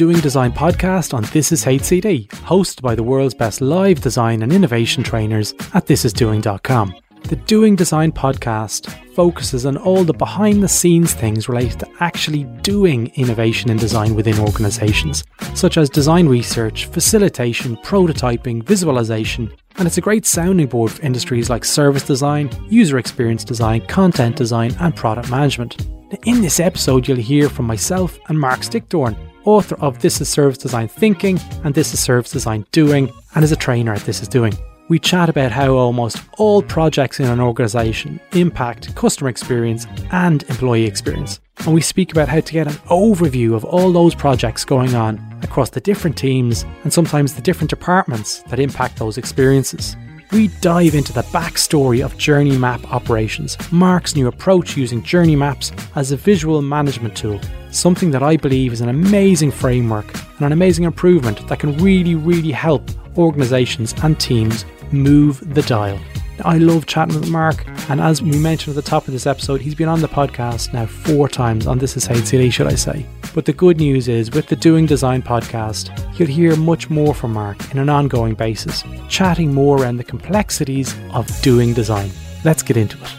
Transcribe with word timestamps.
Doing 0.00 0.20
Design 0.20 0.50
podcast 0.50 1.12
on 1.12 1.24
This 1.24 1.52
Is 1.52 1.62
HCD, 1.66 2.28
hosted 2.28 2.80
by 2.80 2.94
the 2.94 3.02
world's 3.02 3.34
best 3.34 3.60
live 3.60 4.00
design 4.00 4.42
and 4.42 4.50
innovation 4.50 5.02
trainers 5.02 5.52
at 5.74 5.84
thisisdoing.com. 5.84 6.94
The 7.24 7.36
Doing 7.36 7.76
Design 7.76 8.10
podcast 8.10 8.90
focuses 9.14 9.66
on 9.66 9.76
all 9.76 10.02
the 10.04 10.14
behind 10.14 10.62
the 10.62 10.68
scenes 10.68 11.12
things 11.12 11.50
related 11.50 11.80
to 11.80 11.88
actually 12.00 12.44
doing 12.62 13.12
innovation 13.16 13.68
and 13.68 13.78
design 13.78 14.14
within 14.14 14.38
organizations, 14.38 15.22
such 15.54 15.76
as 15.76 15.90
design 15.90 16.26
research, 16.28 16.86
facilitation, 16.86 17.76
prototyping, 17.76 18.62
visualization, 18.62 19.52
and 19.76 19.86
it's 19.86 19.98
a 19.98 20.00
great 20.00 20.24
sounding 20.24 20.68
board 20.68 20.92
for 20.92 21.02
industries 21.02 21.50
like 21.50 21.62
service 21.62 22.06
design, 22.06 22.48
user 22.70 22.96
experience 22.96 23.44
design, 23.44 23.86
content 23.86 24.34
design, 24.34 24.74
and 24.80 24.96
product 24.96 25.30
management. 25.30 25.86
Now, 26.10 26.18
in 26.24 26.40
this 26.40 26.58
episode, 26.58 27.06
you'll 27.06 27.18
hear 27.18 27.50
from 27.50 27.66
myself 27.66 28.18
and 28.28 28.40
Marc 28.40 28.64
Stickdorn, 28.64 29.14
author 29.50 29.74
of 29.80 30.00
This 30.00 30.20
is 30.20 30.28
Service 30.28 30.58
Design 30.58 30.86
Thinking 30.86 31.40
and 31.64 31.74
This 31.74 31.92
is 31.92 31.98
Service 31.98 32.30
Design 32.30 32.64
Doing, 32.70 33.12
and 33.34 33.42
is 33.42 33.50
a 33.50 33.56
trainer 33.56 33.92
at 33.92 34.02
This 34.02 34.22
is 34.22 34.28
Doing. 34.28 34.54
We 34.88 35.00
chat 35.00 35.28
about 35.28 35.50
how 35.50 35.74
almost 35.74 36.18
all 36.38 36.62
projects 36.62 37.18
in 37.18 37.26
an 37.26 37.40
organisation 37.40 38.20
impact 38.32 38.94
customer 38.94 39.28
experience 39.28 39.88
and 40.12 40.44
employee 40.44 40.84
experience. 40.84 41.40
And 41.58 41.74
we 41.74 41.80
speak 41.80 42.12
about 42.12 42.28
how 42.28 42.38
to 42.40 42.52
get 42.52 42.68
an 42.68 42.74
overview 42.88 43.54
of 43.54 43.64
all 43.64 43.92
those 43.92 44.14
projects 44.14 44.64
going 44.64 44.94
on 44.94 45.18
across 45.42 45.70
the 45.70 45.80
different 45.80 46.16
teams 46.16 46.64
and 46.84 46.92
sometimes 46.92 47.34
the 47.34 47.42
different 47.42 47.70
departments 47.70 48.42
that 48.44 48.60
impact 48.60 48.98
those 48.98 49.18
experiences. 49.18 49.96
We 50.32 50.46
dive 50.60 50.94
into 50.94 51.12
the 51.12 51.24
backstory 51.24 52.04
of 52.04 52.16
Journey 52.16 52.56
Map 52.56 52.92
operations, 52.92 53.58
Marc's 53.72 54.14
new 54.14 54.28
approach 54.28 54.76
using 54.76 55.02
Journey 55.02 55.34
Maps 55.34 55.72
as 55.96 56.12
a 56.12 56.16
visual 56.16 56.62
management 56.62 57.16
tool, 57.16 57.40
something 57.72 58.12
that 58.12 58.22
I 58.22 58.36
believe 58.36 58.72
is 58.72 58.80
an 58.80 58.90
amazing 58.90 59.50
framework 59.50 60.06
and 60.14 60.42
an 60.42 60.52
amazing 60.52 60.84
improvement 60.84 61.48
that 61.48 61.58
can 61.58 61.76
really, 61.78 62.14
really 62.14 62.52
help 62.52 62.88
organisations 63.18 63.92
and 64.04 64.20
teams 64.20 64.64
move 64.92 65.54
the 65.54 65.62
dial. 65.62 65.98
I 66.44 66.58
love 66.58 66.86
chatting 66.86 67.20
with 67.20 67.28
Marc, 67.28 67.66
and 67.90 68.00
as 68.00 68.22
we 68.22 68.36
mentioned 68.38 68.76
at 68.76 68.82
the 68.82 68.90
top 68.90 69.06
of 69.06 69.12
this 69.12 69.26
episode, 69.26 69.60
he's 69.60 69.74
been 69.74 69.88
on 69.88 70.00
the 70.00 70.08
podcast 70.08 70.72
now 70.72 70.86
four 70.86 71.28
times 71.28 71.66
on 71.66 71.78
This 71.78 71.96
Is 71.96 72.08
HCD, 72.08 72.52
should 72.52 72.66
I 72.66 72.76
say. 72.76 73.04
But 73.34 73.44
the 73.44 73.52
good 73.52 73.78
news 73.78 74.08
is, 74.08 74.30
with 74.30 74.46
the 74.46 74.56
Doing 74.56 74.86
Design 74.86 75.22
podcast, 75.22 76.18
you'll 76.18 76.28
hear 76.28 76.56
much 76.56 76.88
more 76.88 77.14
from 77.14 77.34
Marc 77.34 77.70
in 77.72 77.78
an 77.78 77.88
ongoing 77.88 78.34
basis, 78.34 78.84
chatting 79.08 79.52
more 79.52 79.80
around 79.80 79.98
the 79.98 80.04
complexities 80.04 80.94
of 81.12 81.28
doing 81.42 81.74
design. 81.74 82.10
Let's 82.44 82.62
get 82.62 82.76
into 82.76 82.96
it. 83.02 83.14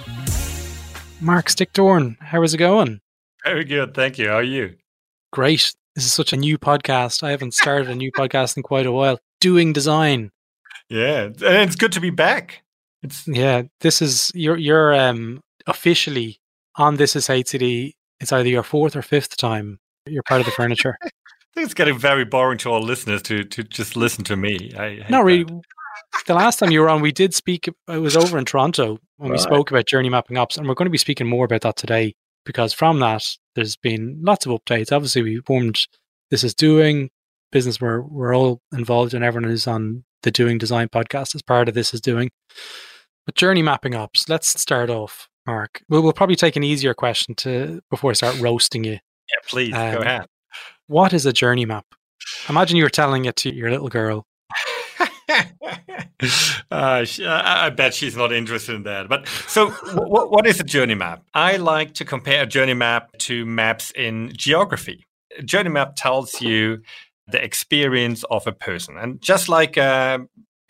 Marc 1.21 1.49
Stickdorn, 1.49 2.17
how 2.19 2.41
is 2.41 2.55
it 2.55 2.57
going? 2.57 2.99
Very 3.43 3.63
good, 3.63 3.93
thank 3.93 4.17
you. 4.17 4.29
How 4.29 4.37
are 4.37 4.43
you? 4.43 4.75
Great. 5.31 5.73
This 5.95 6.05
is 6.05 6.13
such 6.13 6.33
a 6.33 6.37
new 6.37 6.57
podcast. 6.57 7.21
I 7.21 7.31
haven't 7.31 7.53
started 7.53 7.89
a 7.89 7.95
new 7.95 8.11
podcast 8.17 8.57
in 8.57 8.63
quite 8.63 8.85
a 8.85 8.91
while. 8.91 9.19
Doing 9.39 9.73
design. 9.73 10.31
Yeah, 10.91 11.23
and 11.23 11.41
it's 11.41 11.77
good 11.77 11.93
to 11.93 12.01
be 12.01 12.09
back. 12.09 12.63
It's 13.01 13.25
yeah. 13.27 13.63
This 13.79 14.01
is 14.01 14.29
you're 14.35 14.57
you're 14.57 14.93
um 14.93 15.41
officially 15.65 16.39
on 16.75 16.97
this 16.97 17.15
is 17.15 17.27
HCD. 17.27 17.93
It's 18.19 18.31
either 18.31 18.49
your 18.49 18.63
fourth 18.63 18.95
or 18.95 19.01
fifth 19.01 19.37
time 19.37 19.79
you're 20.05 20.23
part 20.23 20.41
of 20.41 20.45
the 20.45 20.51
furniture. 20.51 20.97
I 21.03 21.09
think 21.53 21.65
it's 21.65 21.73
getting 21.73 21.97
very 21.97 22.25
boring 22.25 22.57
to 22.59 22.69
all 22.69 22.81
listeners 22.81 23.21
to 23.23 23.43
to 23.45 23.63
just 23.63 23.95
listen 23.95 24.23
to 24.25 24.35
me. 24.35 24.73
I 24.77 25.05
Not 25.09 25.23
really. 25.23 25.45
The 26.27 26.33
last 26.33 26.59
time 26.59 26.71
you 26.71 26.81
were 26.81 26.89
on, 26.89 27.01
we 27.01 27.11
did 27.11 27.33
speak. 27.33 27.69
It 27.87 27.97
was 27.97 28.17
over 28.17 28.37
in 28.37 28.45
Toronto 28.45 28.99
when 29.17 29.31
right. 29.31 29.37
we 29.37 29.37
spoke 29.37 29.71
about 29.71 29.85
journey 29.85 30.09
mapping 30.09 30.37
ops, 30.37 30.57
and 30.57 30.67
we're 30.67 30.73
going 30.73 30.87
to 30.87 30.91
be 30.91 30.97
speaking 30.97 31.27
more 31.27 31.45
about 31.45 31.61
that 31.61 31.77
today 31.77 32.15
because 32.45 32.73
from 32.73 32.99
that 32.99 33.23
there's 33.55 33.77
been 33.77 34.19
lots 34.21 34.45
of 34.45 34.51
updates. 34.51 34.91
Obviously, 34.91 35.21
we 35.21 35.41
formed 35.45 35.87
this 36.31 36.43
is 36.43 36.53
doing 36.53 37.09
business 37.51 37.79
where 37.79 38.01
we're 38.01 38.35
all 38.35 38.61
involved 38.73 39.13
and 39.13 39.23
everyone 39.23 39.51
is 39.51 39.67
on 39.67 40.03
the 40.23 40.31
Doing 40.31 40.57
Design 40.57 40.89
podcast 40.89 41.35
as 41.35 41.41
part 41.41 41.67
of 41.67 41.75
this 41.75 41.93
is 41.93 42.01
doing. 42.01 42.31
But 43.25 43.35
journey 43.35 43.61
mapping 43.61 43.95
ops, 43.95 44.27
let's 44.29 44.59
start 44.59 44.89
off, 44.89 45.29
Marc. 45.45 45.83
We'll, 45.89 46.01
we'll 46.01 46.13
probably 46.13 46.35
take 46.35 46.55
an 46.55 46.63
easier 46.63 46.93
question 46.93 47.35
to 47.35 47.81
before 47.89 48.11
I 48.11 48.13
start 48.13 48.39
roasting 48.39 48.83
you. 48.83 48.93
Yeah, 48.93 49.47
please 49.47 49.73
um, 49.73 49.93
go 49.93 49.99
ahead. 49.99 50.25
What 50.87 51.13
is 51.13 51.25
a 51.25 51.33
journey 51.33 51.65
map? 51.65 51.85
Imagine 52.49 52.77
you 52.77 52.83
were 52.83 52.89
telling 52.89 53.25
it 53.25 53.35
to 53.37 53.53
your 53.53 53.71
little 53.71 53.89
girl. 53.89 54.25
uh, 56.71 57.05
I 57.19 57.71
bet 57.75 57.93
she's 57.93 58.15
not 58.15 58.31
interested 58.31 58.75
in 58.75 58.83
that. 58.83 59.07
But 59.09 59.27
so, 59.47 59.69
what, 59.69 60.31
what 60.31 60.45
is 60.45 60.59
a 60.59 60.63
journey 60.63 60.95
map? 60.95 61.23
I 61.33 61.57
like 61.57 61.93
to 61.95 62.05
compare 62.05 62.43
a 62.43 62.45
journey 62.45 62.73
map 62.73 63.17
to 63.19 63.45
maps 63.45 63.91
in 63.95 64.31
geography. 64.35 65.07
A 65.37 65.43
journey 65.43 65.69
map 65.69 65.93
tells 65.95 66.41
you 66.41 66.81
the 67.31 67.43
experience 67.43 68.23
of 68.29 68.47
a 68.47 68.51
person. 68.51 68.97
And 68.97 69.21
just 69.21 69.49
like 69.49 69.77
a 69.77 70.19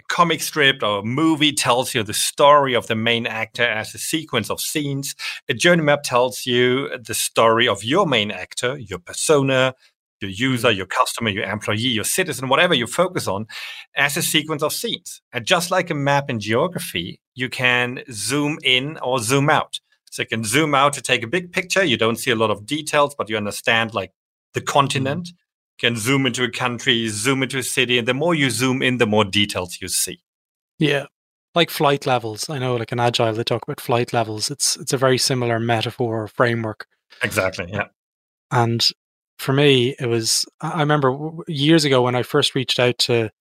comic 0.09 0.41
strip 0.41 0.83
or 0.83 0.99
a 0.99 1.03
movie 1.03 1.53
tells 1.53 1.95
you 1.95 2.03
the 2.03 2.13
story 2.13 2.73
of 2.73 2.87
the 2.87 2.95
main 2.95 3.25
actor 3.25 3.63
as 3.63 3.95
a 3.95 3.97
sequence 3.97 4.49
of 4.49 4.59
scenes, 4.59 5.15
a 5.47 5.53
journey 5.53 5.83
map 5.83 6.03
tells 6.03 6.45
you 6.45 6.89
the 6.97 7.13
story 7.13 7.67
of 7.67 7.83
your 7.83 8.05
main 8.05 8.29
actor, 8.29 8.77
your 8.77 8.99
persona, 8.99 9.73
your 10.21 10.31
user, 10.31 10.69
mm. 10.69 10.77
your 10.77 10.85
customer, 10.85 11.29
your 11.29 11.45
employee, 11.45 11.77
your 11.77 12.03
citizen, 12.03 12.49
whatever 12.49 12.73
you 12.73 12.87
focus 12.87 13.27
on, 13.27 13.47
as 13.95 14.15
a 14.17 14.21
sequence 14.21 14.63
of 14.63 14.73
scenes. 14.73 15.21
And 15.33 15.45
just 15.45 15.71
like 15.71 15.89
a 15.89 15.95
map 15.95 16.29
in 16.29 16.39
geography, 16.39 17.19
you 17.33 17.49
can 17.49 18.03
zoom 18.11 18.59
in 18.63 18.97
or 18.97 19.19
zoom 19.19 19.49
out. 19.49 19.79
So 20.11 20.23
you 20.23 20.27
can 20.27 20.43
zoom 20.43 20.75
out 20.75 20.93
to 20.93 21.01
take 21.01 21.23
a 21.23 21.27
big 21.27 21.51
picture. 21.51 21.83
You 21.83 21.97
don't 21.97 22.17
see 22.17 22.31
a 22.31 22.35
lot 22.35 22.51
of 22.51 22.65
details, 22.65 23.15
but 23.15 23.29
you 23.29 23.37
understand 23.37 23.93
like 23.93 24.11
the 24.53 24.61
continent. 24.61 25.29
Can 25.81 25.97
zoom 25.97 26.27
into 26.27 26.43
a 26.43 26.51
country, 26.51 27.07
zoom 27.07 27.41
into 27.41 27.57
a 27.57 27.63
city, 27.63 27.97
and 27.97 28.07
the 28.07 28.13
more 28.13 28.35
you 28.35 28.51
zoom 28.51 28.81
in, 28.81 28.97
the 28.97 29.07
more 29.07 29.25
details 29.25 29.79
you 29.81 29.87
see. 29.87 30.21
Yeah, 30.77 31.07
like 31.55 31.69
flight 31.69 32.05
levels. 32.05 32.49
I 32.49 32.59
know, 32.59 32.75
like 32.75 32.91
in 32.91 32.99
Agile, 32.99 33.33
they 33.33 33.43
talk 33.43 33.63
about 33.63 33.81
flight 33.81 34.13
levels. 34.13 34.49
It's 34.49 34.75
it's 34.77 34.93
a 34.93 34.97
very 34.97 35.17
similar 35.17 35.59
metaphor 35.59 36.23
or 36.23 36.27
framework. 36.27 36.85
Exactly. 37.23 37.67
Yeah. 37.69 37.87
And 38.51 38.87
for 39.39 39.53
me, 39.53 39.95
it 39.99 40.05
was. 40.05 40.45
I 40.61 40.79
remember 40.79 41.17
years 41.47 41.83
ago 41.83 42.03
when 42.03 42.15
I 42.15 42.23
first 42.23 42.55
reached 42.55 42.79
out 42.79 42.97
to 42.99 43.31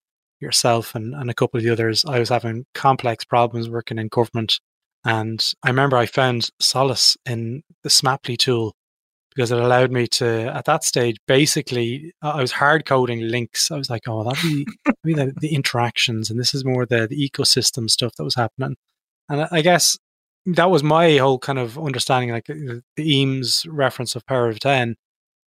yourself 0.40 0.94
and, 0.94 1.14
and 1.14 1.30
a 1.30 1.34
couple 1.34 1.58
of 1.58 1.64
the 1.64 1.70
others, 1.70 2.04
I 2.04 2.18
was 2.18 2.30
having 2.30 2.64
complex 2.74 3.24
problems 3.24 3.68
working 3.68 3.98
in 3.98 4.08
government. 4.08 4.58
And 5.04 5.44
I 5.62 5.68
remember 5.68 5.96
I 5.96 6.06
found 6.06 6.50
solace 6.60 7.16
in 7.26 7.62
the 7.82 7.90
Smaply 7.90 8.36
tool 8.36 8.74
because 9.34 9.52
it 9.52 9.58
allowed 9.58 9.92
me 9.92 10.06
to 10.06 10.54
at 10.54 10.64
that 10.64 10.84
stage 10.84 11.16
basically 11.26 12.12
I 12.22 12.40
was 12.40 12.52
hard 12.52 12.84
coding 12.84 13.20
links. 13.20 13.70
I 13.70 13.76
was 13.76 13.90
like, 13.90 14.02
oh, 14.06 14.24
that'd 14.24 14.42
be, 14.42 15.14
the, 15.14 15.32
the, 15.40 15.54
interactions, 15.54 16.30
and 16.30 16.38
this 16.38 16.54
is 16.54 16.64
more 16.64 16.86
the 16.86 17.06
the 17.06 17.30
ecosystem 17.30 17.88
stuff 17.88 18.14
that 18.16 18.24
was 18.24 18.34
happening. 18.34 18.76
And 19.28 19.48
I 19.50 19.62
guess 19.62 19.96
that 20.46 20.70
was 20.70 20.82
my 20.82 21.16
whole 21.16 21.38
kind 21.38 21.58
of 21.58 21.78
understanding, 21.78 22.30
like 22.30 22.46
the 22.46 22.82
Eames 22.98 23.64
reference 23.68 24.16
of 24.16 24.26
Power 24.26 24.48
of 24.48 24.60
Ten. 24.60 24.96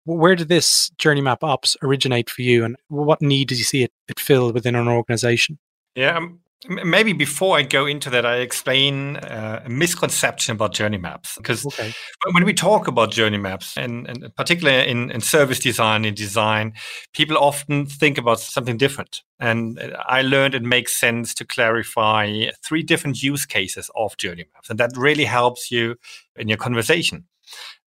Where 0.05 0.35
did 0.35 0.49
this 0.49 0.91
journey 0.99 1.21
map 1.21 1.45
ops 1.45 1.77
originate 1.83 2.29
for 2.29 2.43
you, 2.43 2.65
and 2.65 2.77
what 2.89 3.23
need 3.23 3.49
did 3.49 3.59
you 3.59 3.65
see 3.65 3.85
it, 3.85 3.93
it 4.09 4.19
fill 4.19 4.53
within 4.53 4.75
an 4.75 4.89
organization? 4.89 5.59
Yeah, 5.95 6.17
um, 6.17 6.41
Maybe 6.69 7.13
before 7.13 7.57
I 7.57 7.63
go 7.63 7.87
into 7.87 8.09
that, 8.11 8.25
I 8.25 8.37
explain 8.37 9.17
uh, 9.17 9.63
a 9.65 9.69
misconception 9.69 10.55
about 10.55 10.73
journey 10.73 10.99
maps. 10.99 11.37
Because 11.37 11.67
okay. 11.67 11.93
when 12.31 12.45
we 12.45 12.55
talk 12.55 12.87
about 12.87 13.11
journey 13.11 13.39
maps, 13.39 13.77
and, 13.77 14.09
and 14.09 14.35
particularly 14.37 14.89
in, 14.89 15.11
in, 15.11 15.21
service 15.21 15.59
design 15.59 16.05
and 16.05 16.17
design, 16.17 16.75
people 17.15 17.37
often 17.37 17.87
think 17.87 18.17
about 18.17 18.39
something 18.39 18.77
different. 18.77 19.23
And 19.41 19.95
I 20.07 20.23
learned 20.23 20.55
it 20.55 20.63
makes 20.63 20.99
sense 20.99 21.35
to 21.35 21.45
clarify 21.45 22.51
three 22.65 22.85
different 22.85 23.23
use 23.23 23.45
cases 23.45 23.91
of 23.97 24.17
journey 24.17 24.47
maps. 24.55 24.71
And 24.71 24.79
that 24.79 24.93
really 24.97 25.25
helps 25.25 25.73
you 25.73 25.97
in 26.37 26.47
your 26.47 26.59
conversation. 26.59 27.25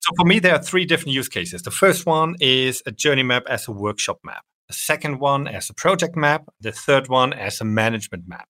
So 0.00 0.12
for 0.16 0.26
me, 0.26 0.40
there 0.40 0.54
are 0.54 0.62
three 0.62 0.84
different 0.84 1.14
use 1.14 1.28
cases. 1.28 1.62
The 1.62 1.70
first 1.70 2.06
one 2.06 2.34
is 2.40 2.82
a 2.86 2.90
journey 2.90 3.22
map 3.22 3.44
as 3.48 3.68
a 3.68 3.72
workshop 3.72 4.18
map. 4.24 4.44
The 4.66 4.74
second 4.74 5.20
one 5.20 5.46
as 5.46 5.70
a 5.70 5.74
project 5.74 6.16
map. 6.16 6.48
The 6.60 6.72
third 6.72 7.08
one 7.08 7.32
as 7.32 7.60
a 7.60 7.64
management 7.64 8.24
map. 8.26 8.48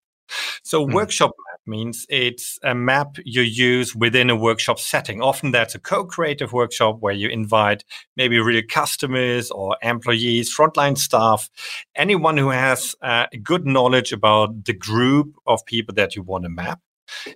So, 0.62 0.86
mm. 0.86 0.94
workshop 0.94 1.32
map 1.50 1.60
means 1.66 2.06
it's 2.08 2.58
a 2.62 2.74
map 2.74 3.16
you 3.24 3.42
use 3.42 3.94
within 3.94 4.30
a 4.30 4.36
workshop 4.36 4.78
setting. 4.78 5.22
Often 5.22 5.52
that's 5.52 5.74
a 5.74 5.78
co 5.78 6.04
creative 6.04 6.52
workshop 6.52 6.98
where 7.00 7.14
you 7.14 7.28
invite 7.28 7.84
maybe 8.16 8.38
real 8.38 8.62
customers 8.68 9.50
or 9.50 9.76
employees, 9.82 10.54
frontline 10.54 10.96
staff, 10.96 11.48
anyone 11.94 12.36
who 12.36 12.50
has 12.50 12.94
uh, 13.02 13.26
good 13.42 13.66
knowledge 13.66 14.12
about 14.12 14.64
the 14.64 14.74
group 14.74 15.34
of 15.46 15.64
people 15.66 15.94
that 15.94 16.16
you 16.16 16.22
want 16.22 16.44
to 16.44 16.50
map. 16.50 16.80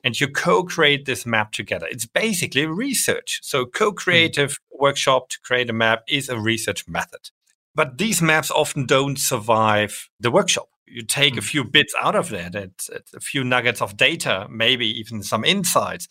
And 0.03 0.19
you 0.19 0.29
co 0.29 0.65
create 0.65 1.05
this 1.05 1.27
map 1.27 1.53
together. 1.53 1.87
It's 1.91 2.07
basically 2.07 2.67
research. 2.67 3.41
So, 3.43 3.67
co 3.67 3.93
creative 3.93 4.53
mm. 4.53 4.81
workshop 4.81 5.29
to 5.31 5.41
create 5.43 5.71
a 5.71 5.75
map 5.75 6.05
is 6.09 6.29
a 6.29 6.39
research 6.39 6.89
method. 6.89 7.31
But 7.75 7.99
these 7.99 8.21
maps 8.21 8.51
often 8.51 8.87
don't 8.87 9.19
survive 9.19 10.09
the 10.19 10.31
workshop 10.31 10.69
you 10.91 11.03
take 11.03 11.37
a 11.37 11.41
mm. 11.41 11.45
few 11.45 11.65
bits 11.65 11.95
out 12.01 12.15
of 12.15 12.29
that, 12.31 12.55
it's, 12.55 12.89
it's 12.89 13.15
a 13.15 13.21
few 13.21 13.45
nuggets 13.45 13.83
of 13.83 13.97
data, 13.97 14.47
maybe 14.51 14.87
even 14.99 15.23
some 15.23 15.45
insights, 15.45 16.09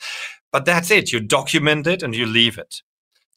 but 0.52 0.66
that's 0.66 0.92
it. 0.92 1.12
You 1.12 1.20
document 1.20 1.88
it 1.88 2.04
and 2.04 2.16
you 2.16 2.26
leave 2.26 2.58
it. 2.58 2.82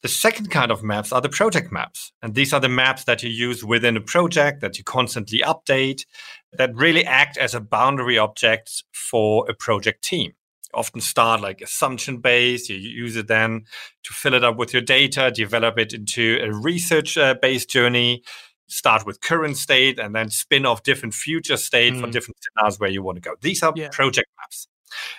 The 0.01 0.07
second 0.07 0.49
kind 0.49 0.71
of 0.71 0.83
maps 0.83 1.11
are 1.13 1.21
the 1.21 1.29
project 1.29 1.71
maps. 1.71 2.11
And 2.23 2.33
these 2.33 2.53
are 2.53 2.59
the 2.59 2.69
maps 2.69 3.03
that 3.03 3.21
you 3.21 3.29
use 3.29 3.63
within 3.63 3.95
a 3.95 4.01
project 4.01 4.61
that 4.61 4.77
you 4.77 4.83
constantly 4.83 5.39
update, 5.39 6.05
that 6.53 6.75
really 6.75 7.05
act 7.05 7.37
as 7.37 7.53
a 7.53 7.59
boundary 7.59 8.17
object 8.17 8.83
for 8.91 9.47
a 9.47 9.53
project 9.53 10.03
team. 10.03 10.33
Often 10.73 11.01
start 11.01 11.41
like 11.41 11.61
assumption 11.61 12.17
based. 12.17 12.69
You 12.69 12.77
use 12.77 13.15
it 13.15 13.27
then 13.27 13.65
to 14.03 14.13
fill 14.13 14.33
it 14.33 14.43
up 14.43 14.57
with 14.57 14.73
your 14.73 14.81
data, 14.81 15.29
develop 15.29 15.77
it 15.77 15.93
into 15.93 16.39
a 16.41 16.51
research 16.51 17.17
uh, 17.17 17.35
based 17.39 17.69
journey, 17.69 18.23
start 18.71 19.05
with 19.05 19.21
current 19.21 19.57
state, 19.57 19.99
and 19.99 20.15
then 20.15 20.29
spin 20.29 20.65
off 20.65 20.83
different 20.83 21.13
future 21.13 21.57
state 21.57 21.93
mm. 21.93 22.01
for 22.01 22.09
different 22.09 22.37
scenarios 22.41 22.79
where 22.79 22.89
you 22.89 23.03
want 23.03 23.17
to 23.17 23.21
go. 23.21 23.35
These 23.41 23.63
are 23.63 23.73
yeah. 23.75 23.89
project 23.91 24.29
maps. 24.39 24.67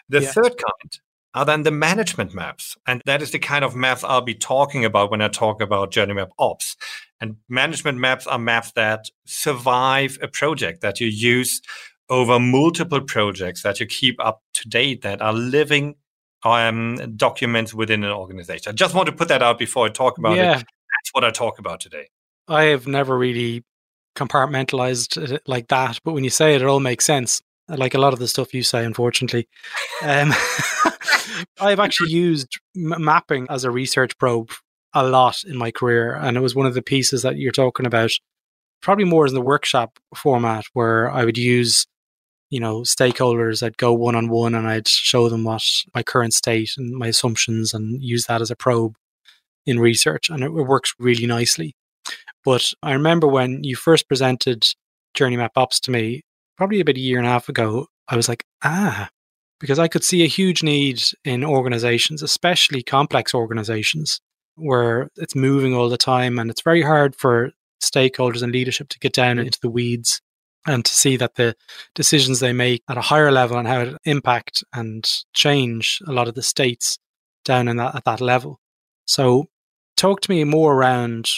The 0.08 0.22
yeah. 0.22 0.32
third 0.32 0.56
kind 0.56 1.00
are 1.34 1.44
then 1.44 1.62
the 1.62 1.70
management 1.70 2.34
maps. 2.34 2.76
And 2.87 3.00
that 3.06 3.22
is 3.22 3.31
the 3.31 3.38
kind 3.38 3.64
of 3.64 3.75
maps 3.75 4.04
I'll 4.04 4.20
be 4.20 4.34
talking 4.34 4.84
about 4.84 5.10
when 5.10 5.22
I 5.22 5.28
talk 5.28 5.62
about 5.62 5.90
Journey 5.90 6.14
Map 6.14 6.31
Ops. 6.38 6.76
And 7.20 7.37
management 7.49 7.99
maps 7.99 8.26
are 8.26 8.38
maps 8.38 8.72
that 8.72 9.06
survive 9.25 10.19
a 10.20 10.28
project 10.28 10.82
that 10.82 11.00
you 11.00 11.06
use 11.08 11.62
over 12.10 12.38
multiple 12.38 13.00
projects 13.00 13.62
that 13.62 13.81
you 13.81 13.87
keep 13.87 14.22
up 14.22 14.43
to 14.54 14.69
date 14.69 15.02
that 15.02 15.22
are 15.22 15.32
living 15.32 15.94
um, 16.44 16.96
documents 17.16 17.72
within 17.72 18.04
an 18.04 18.10
organization. 18.10 18.70
I 18.70 18.72
just 18.75 18.94
want 18.94 19.06
to 19.06 19.14
put 19.14 19.28
that 19.28 19.43
out 19.43 19.58
before 19.58 19.87
I 19.87 19.88
talk 19.88 20.19
about 20.19 20.37
yeah. 20.37 20.58
it. 20.58 20.58
That's 20.58 21.10
what 21.12 21.25
I 21.25 21.31
talk 21.31 21.58
about 21.58 21.81
today. 21.81 22.08
I 22.49 22.65
have 22.65 22.87
never 22.87 23.17
really 23.17 23.65
compartmentalized 24.17 25.33
it 25.33 25.43
like 25.47 25.69
that, 25.69 25.99
but 26.05 26.12
when 26.12 26.25
you 26.25 26.31
say 26.31 26.55
it, 26.55 26.62
it 26.62 26.69
all 26.69 26.81
makes 26.81 27.05
sense. 27.05 27.41
Like 27.69 27.94
a 27.94 27.99
lot 27.99 28.12
of 28.12 28.19
the 28.19 28.29
stuff 28.29 28.53
you 28.53 28.62
say, 28.62 28.85
unfortunately. 28.85 29.49
Um, 30.03 30.33
I've 31.61 31.81
actually 31.81 32.11
used 32.12 32.61
m- 32.77 33.03
mapping 33.03 33.47
as 33.49 33.65
a 33.65 33.71
research 33.71 34.17
probe 34.19 34.50
a 34.94 35.09
lot 35.09 35.43
in 35.44 35.56
my 35.56 35.71
career, 35.71 36.15
and 36.15 36.37
it 36.37 36.41
was 36.41 36.55
one 36.55 36.67
of 36.67 36.75
the 36.75 36.83
pieces 36.83 37.23
that 37.23 37.37
you're 37.37 37.53
talking 37.53 37.87
about. 37.87 38.11
Probably 38.83 39.05
more 39.05 39.27
in 39.27 39.35
the 39.35 39.41
workshop 39.41 39.99
format, 40.15 40.65
where 40.73 41.11
I 41.11 41.25
would 41.25 41.38
use, 41.38 41.87
you 42.50 42.61
know, 42.61 42.81
stakeholders. 42.81 43.62
I'd 43.62 43.79
go 43.79 43.93
one 43.93 44.17
on 44.17 44.29
one, 44.29 44.55
and 44.55 44.67
I'd 44.67 44.88
show 44.88 45.29
them 45.29 45.45
what 45.45 45.62
my 45.95 46.03
current 46.03 46.35
state 46.35 46.73
and 46.77 46.93
my 46.93 47.06
assumptions, 47.06 47.73
and 47.73 48.03
use 48.03 48.27
that 48.27 48.43
as 48.43 48.50
a 48.50 48.56
probe 48.56 48.97
in 49.65 49.79
research, 49.79 50.29
and 50.29 50.43
it, 50.43 50.47
it 50.47 50.67
works 50.67 50.95
really 50.99 51.27
nicely. 51.27 51.75
But 52.44 52.73
I 52.83 52.93
remember 52.93 53.27
when 53.27 53.62
you 53.65 53.77
first 53.77 54.09
presented 54.09 54.65
Journey 55.15 55.37
Map 55.37 55.53
Ops 55.56 55.81
to 55.81 55.91
me, 55.91 56.23
probably 56.56 56.81
about 56.81 56.97
a 56.97 57.00
year 57.00 57.19
and 57.19 57.27
a 57.27 57.31
half 57.31 57.49
ago, 57.49 57.87
I 58.09 58.17
was 58.17 58.29
like, 58.29 58.44
ah, 58.65 59.09
because 59.61 59.79
I 59.79 59.89
could 59.89 60.05
see 60.05 60.25
a 60.25 60.29
huge 60.29 60.62
need 60.62 61.03
in 61.25 61.44
organizations, 61.44 62.23
especially 62.23 62.83
complex 62.83 63.33
organizations, 63.35 64.21
where 64.56 65.09
it's 65.17 65.37
moving 65.37 65.75
all 65.75 65.89
the 65.89 65.97
time 65.97 66.39
and 66.39 66.50
it's 66.50 66.62
very 66.62 66.83
hard 66.83 67.15
for 67.15 67.53
stakeholders 67.83 68.43
and 68.43 68.53
leadership 68.53 68.88
to 68.88 68.99
get 68.99 69.12
down 69.12 69.38
into 69.38 69.59
the 69.61 69.71
weeds 69.71 70.21
and 70.67 70.85
to 70.85 70.95
see 70.95 71.17
that 71.17 71.35
the 71.35 71.55
decisions 71.95 72.41
they 72.41 72.53
make 72.53 72.83
at 72.88 72.97
a 72.97 73.03
higher 73.03 73.33
level 73.33 73.59
and 73.59 73.67
how 73.67 73.81
it 73.81 73.97
impact 74.05 74.62
and 74.73 75.09
change 75.33 76.00
a 76.06 76.12
lot 76.12 76.29
of 76.29 76.35
the 76.35 76.43
states 76.43 76.99
down 77.45 77.69
in 77.69 77.77
that 77.77 77.95
at 77.95 78.05
that 78.05 78.21
level. 78.21 78.61
So 79.06 79.47
talk 79.97 80.21
to 80.23 80.31
me 80.31 80.45
more 80.45 80.75
around 80.75 81.29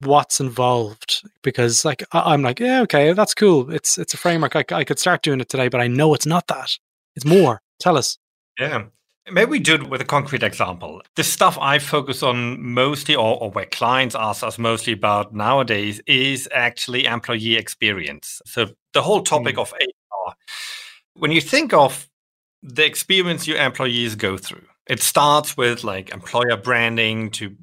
what's 0.00 0.40
involved 0.40 1.22
because 1.42 1.84
like 1.84 2.02
I'm 2.12 2.42
like 2.42 2.58
yeah 2.58 2.80
okay 2.82 3.12
that's 3.12 3.34
cool 3.34 3.70
it's 3.70 3.98
it's 3.98 4.14
a 4.14 4.16
framework 4.16 4.56
I, 4.56 4.64
I 4.72 4.84
could 4.84 4.98
start 4.98 5.22
doing 5.22 5.40
it 5.40 5.48
today 5.48 5.68
but 5.68 5.80
I 5.80 5.88
know 5.88 6.14
it's 6.14 6.26
not 6.26 6.46
that 6.46 6.70
it's 7.16 7.26
more 7.26 7.60
Tell 7.80 7.96
us. 7.96 8.18
Yeah. 8.58 8.84
Maybe 9.30 9.50
we 9.50 9.58
do 9.58 9.74
it 9.74 9.88
with 9.88 10.00
a 10.00 10.04
concrete 10.04 10.42
example. 10.42 11.02
The 11.16 11.24
stuff 11.24 11.58
I 11.60 11.78
focus 11.78 12.22
on 12.22 12.62
mostly, 12.62 13.14
or, 13.14 13.40
or, 13.42 13.50
where 13.50 13.66
clients 13.66 14.14
ask 14.14 14.42
us 14.42 14.58
mostly 14.58 14.92
about 14.92 15.34
nowadays, 15.34 16.00
is 16.06 16.48
actually 16.52 17.06
employee 17.06 17.56
experience. 17.56 18.42
So 18.44 18.70
the 18.92 19.02
whole 19.02 19.22
topic 19.22 19.56
mm. 19.56 19.62
of 19.62 19.72
HR. 19.72 20.32
When 21.14 21.32
you 21.32 21.40
think 21.40 21.72
of 21.72 22.08
the 22.62 22.84
experience 22.84 23.46
your 23.46 23.58
employees 23.58 24.14
go 24.14 24.36
through, 24.36 24.66
it 24.88 25.00
starts 25.00 25.56
with 25.56 25.84
like 25.84 26.10
employer 26.10 26.56
branding 26.56 27.30
to 27.32 27.54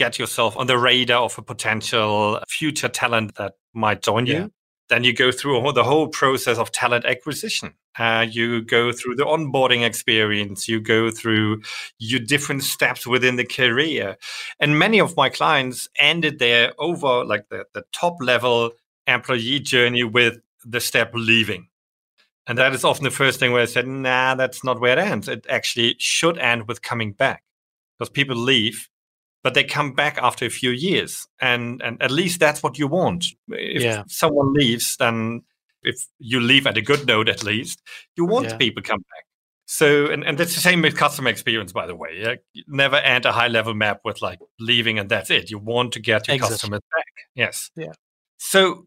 get 0.00 0.18
yourself 0.18 0.56
on 0.56 0.66
the 0.66 0.78
radar 0.78 1.24
of 1.24 1.36
a 1.36 1.42
potential 1.42 2.40
future 2.48 2.88
talent 2.88 3.34
that 3.34 3.52
might 3.74 4.00
join 4.00 4.24
yeah. 4.24 4.34
you. 4.34 4.52
Then 4.88 5.04
you 5.04 5.12
go 5.12 5.30
through 5.30 5.72
the 5.72 5.84
whole 5.84 6.08
process 6.08 6.56
of 6.56 6.72
talent 6.72 7.04
acquisition. 7.04 7.74
Uh, 7.98 8.26
you 8.28 8.62
go 8.62 8.92
through 8.92 9.16
the 9.16 9.24
onboarding 9.24 9.86
experience. 9.86 10.68
You 10.68 10.80
go 10.80 11.10
through 11.10 11.60
your 11.98 12.18
different 12.18 12.64
steps 12.64 13.06
within 13.06 13.36
the 13.36 13.44
career. 13.44 14.16
And 14.58 14.78
many 14.78 15.00
of 15.00 15.16
my 15.16 15.28
clients 15.28 15.86
ended 15.98 16.38
their 16.38 16.72
over 16.78 17.24
like 17.24 17.50
the, 17.50 17.66
the 17.74 17.84
top 17.92 18.16
level 18.20 18.72
employee 19.06 19.60
journey 19.60 20.02
with 20.02 20.38
the 20.64 20.80
step 20.80 21.10
leaving. 21.14 21.68
And 22.46 22.56
that 22.58 22.72
is 22.72 22.84
often 22.84 23.04
the 23.04 23.10
first 23.10 23.38
thing 23.38 23.52
where 23.52 23.62
I 23.62 23.66
said, 23.66 23.86
nah, 23.86 24.34
that's 24.34 24.64
not 24.64 24.80
where 24.80 24.98
it 24.98 24.98
ends. 24.98 25.28
It 25.28 25.46
actually 25.48 25.96
should 25.98 26.38
end 26.38 26.66
with 26.66 26.80
coming 26.80 27.12
back 27.12 27.44
because 27.98 28.10
people 28.10 28.36
leave 28.36 28.88
but 29.42 29.54
they 29.54 29.64
come 29.64 29.92
back 29.92 30.18
after 30.18 30.44
a 30.44 30.50
few 30.50 30.70
years 30.70 31.26
and 31.40 31.80
and 31.82 32.00
at 32.02 32.10
least 32.10 32.40
that's 32.40 32.62
what 32.62 32.78
you 32.78 32.86
want 32.86 33.26
if 33.48 33.82
yeah. 33.82 34.04
someone 34.08 34.52
leaves 34.54 34.96
then 34.98 35.42
if 35.82 36.06
you 36.18 36.40
leave 36.40 36.66
at 36.66 36.76
a 36.76 36.82
good 36.82 37.06
note 37.06 37.28
at 37.28 37.42
least 37.42 37.80
you 38.16 38.24
want 38.24 38.48
yeah. 38.48 38.56
people 38.56 38.82
come 38.82 38.98
back 38.98 39.24
so 39.66 40.06
and, 40.06 40.24
and 40.24 40.36
that's 40.36 40.54
the 40.54 40.60
same 40.60 40.82
with 40.82 40.96
customer 40.96 41.30
experience 41.30 41.72
by 41.72 41.86
the 41.86 41.94
way 41.94 42.10
yeah? 42.18 42.34
never 42.66 42.96
end 42.96 43.24
a 43.24 43.32
high 43.32 43.48
level 43.48 43.74
map 43.74 44.00
with 44.04 44.20
like 44.20 44.38
leaving 44.58 44.98
and 44.98 45.08
that's 45.08 45.30
it 45.30 45.50
you 45.50 45.58
want 45.58 45.92
to 45.92 46.00
get 46.00 46.28
your 46.28 46.34
Exit. 46.34 46.50
customers 46.50 46.80
back 46.94 47.04
yes 47.34 47.70
yeah 47.76 47.92
so 48.38 48.86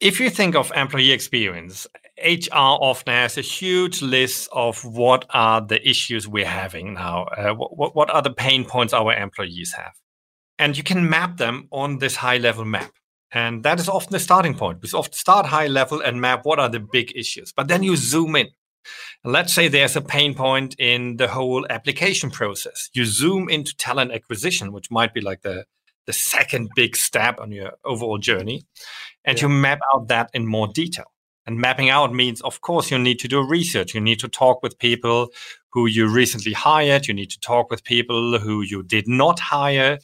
if 0.00 0.20
you 0.20 0.30
think 0.30 0.54
of 0.54 0.72
employee 0.74 1.10
experience, 1.10 1.86
HR 2.24 2.52
often 2.54 3.12
has 3.12 3.38
a 3.38 3.42
huge 3.42 4.02
list 4.02 4.48
of 4.52 4.84
what 4.84 5.24
are 5.30 5.60
the 5.60 5.86
issues 5.88 6.26
we're 6.26 6.46
having 6.46 6.94
now. 6.94 7.24
Uh, 7.24 7.54
what, 7.54 7.94
what 7.94 8.10
are 8.10 8.22
the 8.22 8.32
pain 8.32 8.64
points 8.64 8.92
our 8.92 9.14
employees 9.14 9.72
have? 9.72 9.94
And 10.58 10.76
you 10.76 10.82
can 10.82 11.08
map 11.08 11.36
them 11.36 11.68
on 11.70 11.98
this 11.98 12.16
high 12.16 12.38
level 12.38 12.64
map. 12.64 12.92
And 13.30 13.62
that 13.62 13.78
is 13.78 13.88
often 13.88 14.12
the 14.12 14.18
starting 14.18 14.54
point. 14.54 14.82
We 14.82 14.88
often 14.98 15.12
start 15.12 15.46
high 15.46 15.66
level 15.66 16.00
and 16.00 16.20
map 16.20 16.44
what 16.44 16.58
are 16.58 16.68
the 16.68 16.80
big 16.80 17.12
issues. 17.14 17.52
But 17.52 17.68
then 17.68 17.82
you 17.82 17.96
zoom 17.96 18.36
in. 18.36 18.48
let's 19.24 19.52
say 19.52 19.68
there's 19.68 19.96
a 19.96 20.00
pain 20.00 20.34
point 20.34 20.74
in 20.78 21.18
the 21.18 21.28
whole 21.28 21.66
application 21.68 22.30
process. 22.30 22.88
You 22.94 23.04
zoom 23.04 23.48
into 23.48 23.76
talent 23.76 24.12
acquisition, 24.12 24.72
which 24.72 24.90
might 24.90 25.12
be 25.12 25.20
like 25.20 25.42
the, 25.42 25.66
the 26.06 26.12
second 26.12 26.70
big 26.74 26.96
step 26.96 27.38
on 27.38 27.52
your 27.52 27.72
overall 27.84 28.18
journey 28.18 28.64
and 29.24 29.38
yeah. 29.38 29.44
you 29.44 29.48
map 29.50 29.80
out 29.94 30.08
that 30.08 30.30
in 30.32 30.46
more 30.46 30.68
detail. 30.68 31.12
And 31.48 31.56
mapping 31.56 31.88
out 31.88 32.12
means, 32.12 32.42
of 32.42 32.60
course, 32.60 32.90
you 32.90 32.98
need 32.98 33.18
to 33.20 33.26
do 33.26 33.42
research. 33.42 33.94
You 33.94 34.02
need 34.02 34.20
to 34.20 34.28
talk 34.28 34.62
with 34.62 34.78
people 34.78 35.30
who 35.70 35.86
you 35.86 36.06
recently 36.06 36.52
hired. 36.52 37.08
You 37.08 37.14
need 37.14 37.30
to 37.30 37.40
talk 37.40 37.70
with 37.70 37.84
people 37.84 38.38
who 38.38 38.60
you 38.60 38.82
did 38.82 39.08
not 39.08 39.40
hire 39.40 39.98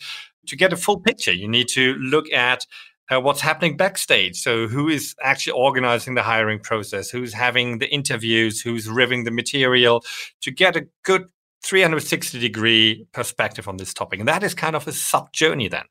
to 0.47 0.57
get 0.57 0.73
a 0.73 0.77
full 0.79 0.99
picture. 0.99 1.35
You 1.35 1.47
need 1.47 1.69
to 1.69 1.97
look 1.97 2.33
at 2.33 2.67
uh, 3.11 3.21
what's 3.21 3.43
happening 3.43 3.77
backstage. 3.77 4.41
So, 4.41 4.69
who 4.69 4.89
is 4.89 5.15
actually 5.23 5.53
organizing 5.53 6.15
the 6.15 6.23
hiring 6.23 6.61
process? 6.61 7.11
Who's 7.11 7.35
having 7.35 7.77
the 7.77 7.93
interviews? 7.93 8.63
Who's 8.63 8.89
reviewing 8.89 9.25
the 9.25 9.31
material 9.31 10.03
to 10.41 10.51
get 10.51 10.77
a 10.77 10.89
good 11.03 11.27
360 11.63 12.41
degree 12.41 13.07
perspective 13.13 13.69
on 13.69 13.77
this 13.77 13.93
topic? 13.93 14.19
And 14.19 14.29
that 14.29 14.43
is 14.43 14.55
kind 14.55 14.75
of 14.75 14.89
a 14.89 14.93
sub 14.93 15.31
journey 15.35 15.69
then. 15.69 15.85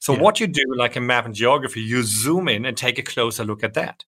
So 0.00 0.14
yeah. 0.14 0.20
what 0.22 0.40
you 0.40 0.46
do, 0.46 0.64
like 0.78 0.96
in 0.96 1.06
map 1.06 1.26
and 1.26 1.34
geography, 1.34 1.82
you 1.82 2.04
zoom 2.04 2.48
in 2.48 2.64
and 2.64 2.74
take 2.74 2.98
a 2.98 3.02
closer 3.02 3.44
look 3.44 3.62
at 3.62 3.74
that. 3.74 4.04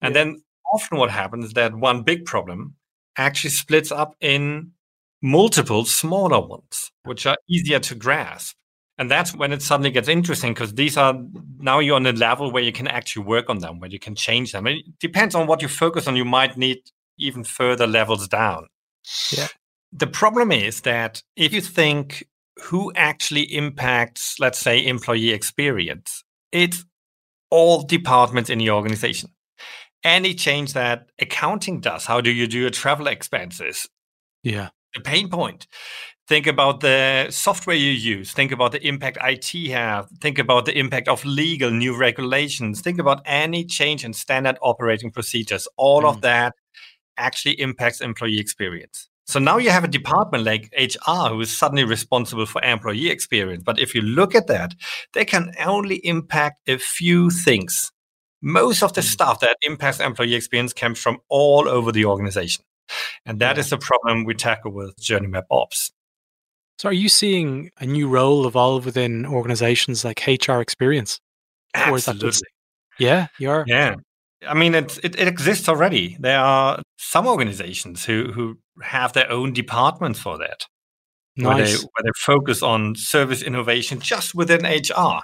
And 0.00 0.14
yeah. 0.14 0.24
then 0.24 0.42
often 0.72 0.98
what 0.98 1.10
happens 1.10 1.46
is 1.46 1.52
that 1.54 1.74
one 1.74 2.02
big 2.02 2.24
problem 2.24 2.74
actually 3.16 3.50
splits 3.50 3.92
up 3.92 4.14
in 4.20 4.72
multiple 5.22 5.84
smaller 5.84 6.40
ones, 6.40 6.90
which 7.04 7.26
are 7.26 7.36
easier 7.48 7.78
to 7.80 7.94
grasp. 7.94 8.56
And 8.96 9.10
that's 9.10 9.34
when 9.34 9.52
it 9.52 9.60
suddenly 9.60 9.90
gets 9.90 10.08
interesting 10.08 10.54
because 10.54 10.74
these 10.74 10.96
are 10.96 11.18
now 11.58 11.80
you're 11.80 11.96
on 11.96 12.06
a 12.06 12.12
level 12.12 12.52
where 12.52 12.62
you 12.62 12.72
can 12.72 12.86
actually 12.86 13.24
work 13.24 13.50
on 13.50 13.58
them, 13.58 13.80
where 13.80 13.90
you 13.90 13.98
can 13.98 14.14
change 14.14 14.52
them. 14.52 14.68
It 14.68 14.84
depends 15.00 15.34
on 15.34 15.48
what 15.48 15.62
you 15.62 15.68
focus 15.68 16.06
on. 16.06 16.14
You 16.14 16.24
might 16.24 16.56
need 16.56 16.78
even 17.18 17.42
further 17.42 17.88
levels 17.88 18.28
down. 18.28 18.68
Yeah. 19.32 19.48
The 19.92 20.06
problem 20.06 20.52
is 20.52 20.82
that 20.82 21.22
if 21.36 21.52
you 21.52 21.60
think 21.60 22.24
who 22.62 22.92
actually 22.94 23.42
impacts, 23.54 24.38
let's 24.38 24.58
say, 24.58 24.84
employee 24.84 25.30
experience. 25.30 26.24
It's 26.52 26.84
all 27.50 27.82
departments 27.82 28.50
in 28.50 28.58
the 28.58 28.70
organization. 28.70 29.30
Any 30.04 30.34
change 30.34 30.74
that 30.74 31.08
accounting 31.18 31.80
does, 31.80 32.04
how 32.04 32.20
do 32.20 32.30
you 32.30 32.46
do 32.46 32.58
your 32.58 32.70
travel 32.70 33.06
expenses? 33.06 33.88
Yeah. 34.42 34.68
The 34.94 35.00
pain 35.00 35.28
point. 35.28 35.66
Think 36.26 36.46
about 36.46 36.80
the 36.80 37.26
software 37.30 37.76
you 37.76 37.90
use. 37.90 38.32
Think 38.32 38.52
about 38.52 38.72
the 38.72 38.86
impact 38.86 39.18
IT 39.20 39.70
have. 39.70 40.08
Think 40.20 40.38
about 40.38 40.64
the 40.64 40.78
impact 40.78 41.08
of 41.08 41.24
legal, 41.24 41.70
new 41.70 41.96
regulations. 41.96 42.80
Think 42.80 42.98
about 42.98 43.20
any 43.26 43.64
change 43.64 44.04
in 44.04 44.14
standard 44.14 44.56
operating 44.62 45.10
procedures. 45.10 45.68
All 45.76 46.02
mm. 46.02 46.08
of 46.08 46.22
that 46.22 46.54
actually 47.18 47.60
impacts 47.60 48.00
employee 48.00 48.38
experience. 48.38 49.08
So 49.26 49.38
now 49.38 49.58
you 49.58 49.70
have 49.70 49.84
a 49.84 49.88
department 49.88 50.44
like 50.44 50.72
HR 50.78 51.28
who 51.28 51.40
is 51.40 51.56
suddenly 51.56 51.84
responsible 51.84 52.46
for 52.46 52.62
employee 52.62 53.10
experience. 53.10 53.62
But 53.62 53.78
if 53.78 53.94
you 53.94 54.02
look 54.02 54.34
at 54.34 54.46
that, 54.48 54.74
they 55.12 55.24
can 55.24 55.52
only 55.64 55.96
impact 56.06 56.68
a 56.68 56.78
few 56.78 57.30
things. 57.30 57.90
Most 58.44 58.82
of 58.82 58.92
the 58.92 59.00
mm. 59.00 59.10
stuff 59.10 59.40
that 59.40 59.56
impacts 59.62 60.00
employee 60.00 60.34
experience 60.34 60.74
comes 60.74 60.98
from 60.98 61.18
all 61.30 61.66
over 61.66 61.90
the 61.90 62.04
organization. 62.04 62.62
And 63.24 63.40
that 63.40 63.56
is 63.56 63.70
the 63.70 63.78
problem 63.78 64.24
we 64.24 64.34
tackle 64.34 64.70
with 64.70 65.00
Journey 65.00 65.28
Map 65.28 65.46
Ops. 65.50 65.92
So, 66.78 66.90
are 66.90 66.92
you 66.92 67.08
seeing 67.08 67.70
a 67.78 67.86
new 67.86 68.06
role 68.06 68.46
evolve 68.46 68.84
within 68.84 69.24
organizations 69.24 70.04
like 70.04 70.26
HR 70.26 70.60
Experience? 70.60 71.20
Absolutely. 71.74 72.46
yeah, 72.98 73.28
you 73.38 73.48
are. 73.48 73.64
Yeah. 73.66 73.94
I 74.46 74.52
mean, 74.52 74.74
it, 74.74 74.98
it, 75.02 75.18
it 75.18 75.26
exists 75.26 75.66
already. 75.66 76.18
There 76.20 76.38
are 76.38 76.82
some 76.98 77.26
organizations 77.26 78.04
who, 78.04 78.30
who 78.32 78.58
have 78.82 79.14
their 79.14 79.30
own 79.32 79.54
departments 79.54 80.20
for 80.20 80.36
that, 80.36 80.66
nice. 81.34 81.46
where, 81.46 81.64
they, 81.64 81.72
where 81.72 82.02
they 82.04 82.10
focus 82.14 82.62
on 82.62 82.94
service 82.94 83.40
innovation 83.40 84.00
just 84.00 84.34
within 84.34 84.66
HR 84.66 85.22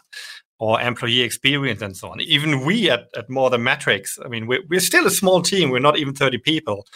or 0.61 0.81
employee 0.81 1.23
experience 1.23 1.81
and 1.81 1.97
so 1.97 2.11
on. 2.11 2.21
Even 2.21 2.65
we 2.65 2.91
at, 2.91 3.09
at 3.17 3.31
More 3.31 3.49
Than 3.49 3.65
Metrics, 3.65 4.19
I 4.23 4.29
mean, 4.29 4.47
we're, 4.47 4.63
we're 4.69 4.79
still 4.79 5.07
a 5.07 5.11
small 5.11 5.41
team. 5.41 5.71
We're 5.71 5.81
not 5.81 5.99
even 5.99 6.15
30 6.15 6.39
people, 6.39 6.87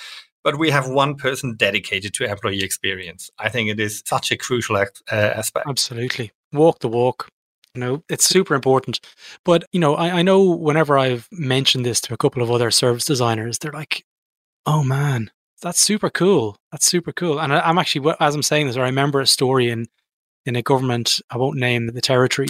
but 0.44 0.58
we 0.58 0.70
have 0.70 0.86
one 0.86 1.16
person 1.16 1.56
dedicated 1.56 2.12
to 2.14 2.30
employee 2.30 2.62
experience. 2.62 3.30
I 3.38 3.48
think 3.48 3.70
it 3.70 3.80
is 3.80 4.02
such 4.04 4.30
a 4.30 4.36
crucial 4.36 4.76
uh, 4.76 4.84
aspect. 5.10 5.66
Absolutely. 5.66 6.30
Walk 6.52 6.80
the 6.80 6.88
walk. 6.88 7.28
You 7.74 7.80
know, 7.80 8.04
it's 8.10 8.26
super 8.26 8.54
important. 8.54 9.00
But, 9.44 9.64
you 9.72 9.80
know, 9.80 9.96
I, 9.96 10.18
I 10.18 10.22
know 10.22 10.42
whenever 10.42 10.98
I've 10.98 11.26
mentioned 11.32 11.86
this 11.86 12.02
to 12.02 12.14
a 12.14 12.18
couple 12.18 12.42
of 12.42 12.50
other 12.50 12.70
service 12.70 13.06
designers, 13.06 13.58
they're 13.58 13.72
like, 13.72 14.04
oh 14.66 14.84
man, 14.84 15.30
that's 15.62 15.80
super 15.80 16.10
cool. 16.10 16.58
That's 16.70 16.84
super 16.84 17.12
cool. 17.12 17.40
And 17.40 17.52
I, 17.52 17.68
am 17.68 17.78
actually, 17.78 18.14
as 18.20 18.34
I'm 18.34 18.42
saying 18.42 18.66
this, 18.66 18.76
I 18.76 18.82
remember 18.82 19.20
a 19.20 19.26
story 19.26 19.70
in, 19.70 19.86
in 20.44 20.54
a 20.54 20.62
government, 20.62 21.20
I 21.30 21.38
won't 21.38 21.58
name 21.58 21.86
the 21.86 22.02
territory, 22.02 22.48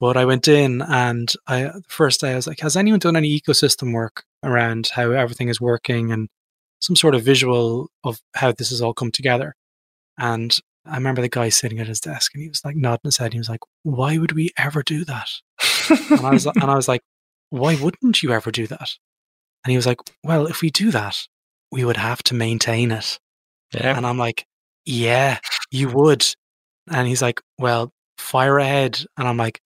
but 0.00 0.16
I 0.16 0.24
went 0.24 0.48
in 0.48 0.82
and 0.82 1.32
I, 1.46 1.62
the 1.64 1.82
first 1.88 2.20
day 2.20 2.32
I 2.32 2.36
was 2.36 2.46
like, 2.46 2.60
has 2.60 2.76
anyone 2.76 2.98
done 2.98 3.16
any 3.16 3.40
ecosystem 3.40 3.92
work 3.94 4.24
around 4.42 4.90
how 4.94 5.10
everything 5.10 5.48
is 5.48 5.60
working 5.60 6.12
and 6.12 6.28
some 6.84 6.96
sort 6.96 7.14
of 7.14 7.22
visual 7.22 7.90
of 8.04 8.20
how 8.34 8.52
this 8.52 8.68
has 8.68 8.82
all 8.82 8.92
come 8.92 9.10
together. 9.10 9.54
And 10.18 10.56
I 10.84 10.96
remember 10.96 11.22
the 11.22 11.30
guy 11.30 11.48
sitting 11.48 11.80
at 11.80 11.86
his 11.86 12.00
desk 12.00 12.32
and 12.34 12.42
he 12.42 12.48
was 12.48 12.62
like 12.62 12.76
nodding 12.76 13.00
his 13.04 13.16
head. 13.16 13.32
He 13.32 13.38
was 13.38 13.48
like, 13.48 13.62
why 13.82 14.18
would 14.18 14.32
we 14.32 14.50
ever 14.58 14.82
do 14.82 15.04
that? 15.06 15.28
and, 16.10 16.20
I 16.20 16.30
was, 16.30 16.44
and 16.44 16.64
I 16.64 16.76
was 16.76 16.86
like, 16.86 17.00
why 17.48 17.74
wouldn't 17.76 18.22
you 18.22 18.32
ever 18.32 18.50
do 18.50 18.66
that? 18.66 18.90
And 19.64 19.70
he 19.70 19.76
was 19.76 19.86
like, 19.86 19.98
well, 20.22 20.46
if 20.46 20.60
we 20.60 20.70
do 20.70 20.90
that, 20.90 21.26
we 21.72 21.86
would 21.86 21.96
have 21.96 22.22
to 22.24 22.34
maintain 22.34 22.90
it. 22.92 23.18
Yeah. 23.72 23.96
And 23.96 24.06
I'm 24.06 24.18
like, 24.18 24.44
yeah, 24.84 25.38
you 25.70 25.88
would. 25.88 26.26
And 26.90 27.08
he's 27.08 27.22
like, 27.22 27.40
well, 27.58 27.92
fire 28.18 28.58
ahead. 28.58 29.02
And 29.16 29.26
I'm 29.26 29.38
like, 29.38 29.60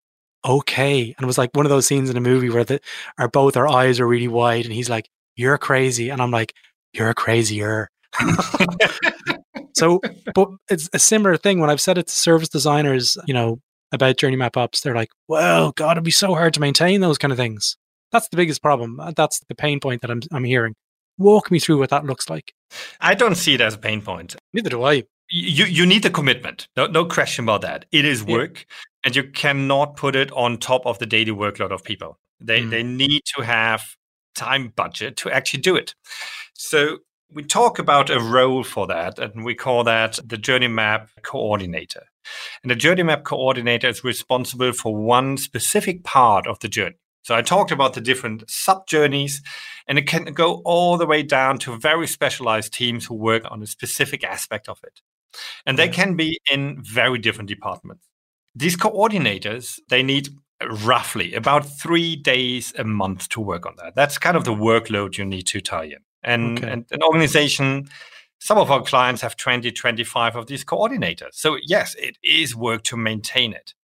okay. 0.49 1.03
And 1.03 1.23
it 1.23 1.27
was 1.27 1.39
like 1.39 1.55
one 1.55 1.67
of 1.67 1.71
those 1.71 1.87
scenes 1.87 2.11
in 2.11 2.17
a 2.17 2.21
movie 2.21 2.51
where 2.51 2.65
the, 2.65 2.81
our 3.19 3.29
both 3.29 3.57
our 3.57 3.69
eyes 3.69 4.01
are 4.01 4.07
really 4.07 4.29
wide 4.29 4.65
and 4.65 4.75
he's 4.75 4.91
like, 4.91 5.09
you're 5.37 5.59
crazy. 5.59 6.09
And 6.09 6.21
I'm 6.21 6.31
like, 6.31 6.55
you're 6.93 7.11
a 7.11 7.15
crazier. 7.15 7.91
so, 9.75 10.01
but 10.35 10.49
it's 10.71 10.89
a 10.93 10.99
similar 10.99 11.37
thing 11.37 11.61
when 11.61 11.71
I've 11.71 11.81
said 11.81 11.99
it 11.99 12.09
to 12.09 12.13
service 12.13 12.49
designers, 12.49 13.17
you 13.27 13.35
know, 13.35 13.61
about 13.93 14.17
Journey 14.17 14.37
Map 14.37 14.57
Ops, 14.57 14.81
they're 14.81 14.95
like, 14.95 15.11
well, 15.29 15.73
God, 15.73 15.93
it'd 15.93 16.05
be 16.05 16.11
so 16.11 16.35
hard 16.35 16.55
to 16.55 16.61
maintain 16.61 17.01
those 17.01 17.19
kind 17.19 17.33
of 17.33 17.39
things. 17.39 17.77
That's 18.11 18.29
the 18.29 18.37
biggest 18.37 18.63
problem. 18.63 19.01
Uh, 19.01 19.13
that's 19.15 19.41
the 19.49 19.55
pain 19.55 19.81
point 19.81 20.03
that 20.03 20.11
I'm, 20.11 20.23
I'm 20.33 20.45
hearing. 20.45 20.75
Walk 21.19 21.51
me 21.51 21.59
through 21.59 21.79
what 21.79 21.91
that 21.91 22.05
looks 22.05 22.31
like. 22.31 22.53
I 23.01 23.15
don't 23.15 23.35
see 23.35 23.55
it 23.55 23.61
as 23.61 23.75
a 23.75 23.79
pain 23.79 24.03
point. 24.03 24.37
Neither 24.53 24.71
do 24.71 24.83
I. 24.83 25.05
You, 25.31 25.67
you 25.67 25.85
need 25.85 26.03
the 26.03 26.11
commitment. 26.11 26.69
No, 26.77 26.87
no 26.87 27.05
question 27.05 27.45
about 27.45 27.63
that. 27.63 27.85
It 27.93 28.05
is 28.05 28.25
work. 28.25 28.65
And 29.09 29.17
you 29.17 29.25
cannot 29.25 29.97
put 29.97 30.15
it 30.15 30.31
on 30.33 30.59
top 30.59 30.85
of 30.85 30.99
the 30.99 31.07
daily 31.07 31.33
workload 31.33 31.71
of 31.71 31.83
people. 31.83 32.19
They, 32.41 32.61
mm. 32.61 32.69
they 32.69 32.83
need 32.83 33.23
to 33.37 33.43
have 33.43 33.97
time 34.35 34.71
budget 34.77 35.17
to 35.17 35.31
actually 35.31 35.63
do 35.63 35.77
it. 35.77 35.95
So 36.53 36.99
we 37.33 37.43
talk 37.43 37.79
about 37.79 38.11
a 38.11 38.21
role 38.21 38.63
for 38.65 38.87
that, 38.89 39.19
and 39.19 39.47
we 39.47 39.55
call 39.55 39.83
that 39.85 40.19
the 40.23 40.37
Journey 40.37 40.69
Map 40.69 41.09
Coordinator. 41.23 42.03
And 42.63 42.71
the 42.71 42.77
Journey 42.77 43.03
Map 43.03 43.25
Coordinator 43.25 43.89
is 43.89 44.05
responsible 44.05 44.75
for 44.75 44.95
one 44.95 45.39
specific 45.39 46.05
part 46.05 46.47
of 46.47 46.59
the 46.59 46.69
journey. 46.69 46.97
So 47.23 47.35
I 47.35 47.41
talked 47.41 47.71
about 47.71 47.95
the 47.95 48.03
different 48.03 48.45
sub 48.51 48.87
journeys, 48.87 49.41
and 49.87 49.99
it 49.99 50.07
can 50.07 50.35
go 50.35 50.61
all 50.67 50.99
the 50.99 51.07
way 51.07 51.23
down 51.23 51.57
to 51.61 51.79
very 51.79 52.07
specialized 52.07 52.75
teams 52.75 53.07
who 53.07 53.15
work 53.15 53.45
on 53.51 53.63
a 53.63 53.67
specific 53.67 54.23
aspect 54.23 54.69
of 54.69 54.79
it. 54.85 55.01
And 55.65 55.79
they 55.79 55.89
can 55.89 56.15
be 56.15 56.39
in 56.51 56.83
very 56.83 57.19
different 57.19 57.49
departments. 57.49 58.05
These 58.59 58.77
coordinators, 58.77 59.79
they 59.89 60.03
need 60.03 60.31
roughly 60.85 61.35
about 61.35 61.65
three 61.65 62.17
days 62.17 62.73
a 62.77 62.83
month 62.83 63.29
to 63.31 63.41
work 63.41 63.65
on 63.67 63.75
that. 63.77 63.95
That's 63.95 64.19
kind 64.19 64.37
of 64.37 64.45
the 64.45 64.55
workload 64.55 65.17
you 65.17 65.25
need 65.25 65.47
to 65.49 65.61
tie 65.61 65.85
in. 65.85 65.99
And, 66.25 66.59
okay. 66.59 66.69
and 66.69 66.85
an 66.91 67.03
organization, 67.05 67.89
some 68.41 68.59
of 68.59 68.71
our 68.71 68.83
clients 68.83 69.23
have 69.23 69.37
20, 69.37 69.71
25 69.71 70.35
of 70.35 70.47
these 70.49 70.65
coordinators. 70.65 71.35
So, 71.35 71.57
yes, 71.63 71.95
it 72.01 72.19
is 72.25 72.57
work 72.57 72.83
to 72.85 72.97
maintain 72.97 73.53
it. 73.53 73.75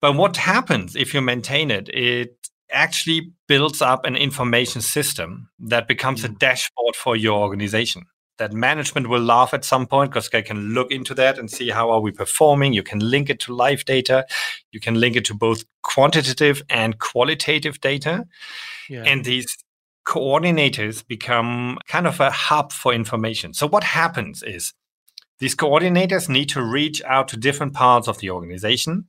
But 0.00 0.14
what 0.14 0.36
happens 0.36 0.94
if 0.94 1.12
you 1.12 1.20
maintain 1.20 1.72
it? 1.72 1.88
It 1.88 2.48
actually 2.70 3.32
builds 3.48 3.82
up 3.82 4.04
an 4.04 4.14
information 4.14 4.80
system 4.80 5.48
that 5.58 5.88
becomes 5.88 6.22
a 6.22 6.28
mm. 6.28 6.38
dashboard 6.38 6.94
for 6.94 7.16
your 7.16 7.40
organization 7.40 8.04
that 8.38 8.52
management 8.52 9.08
will 9.08 9.20
laugh 9.20 9.54
at 9.54 9.64
some 9.64 9.86
point 9.86 10.10
because 10.10 10.28
they 10.28 10.42
can 10.42 10.74
look 10.74 10.90
into 10.90 11.14
that 11.14 11.38
and 11.38 11.50
see 11.50 11.70
how 11.70 11.90
are 11.90 12.00
we 12.00 12.12
performing. 12.12 12.72
You 12.72 12.82
can 12.82 12.98
link 12.98 13.30
it 13.30 13.40
to 13.40 13.54
live 13.54 13.84
data. 13.84 14.26
You 14.72 14.80
can 14.80 15.00
link 15.00 15.16
it 15.16 15.24
to 15.26 15.34
both 15.34 15.64
quantitative 15.82 16.62
and 16.68 16.98
qualitative 16.98 17.80
data. 17.80 18.26
Yeah. 18.88 19.02
and 19.04 19.24
these 19.24 19.56
coordinators 20.06 21.04
become 21.06 21.78
kind 21.88 22.06
of 22.06 22.20
a 22.20 22.30
hub 22.30 22.72
for 22.72 22.94
information. 22.94 23.52
So 23.52 23.66
what 23.66 23.82
happens 23.82 24.42
is 24.42 24.72
these 25.40 25.56
coordinators 25.56 26.28
need 26.28 26.48
to 26.50 26.62
reach 26.62 27.02
out 27.02 27.28
to 27.28 27.36
different 27.36 27.74
parts 27.74 28.08
of 28.08 28.18
the 28.18 28.30
organization 28.30 29.08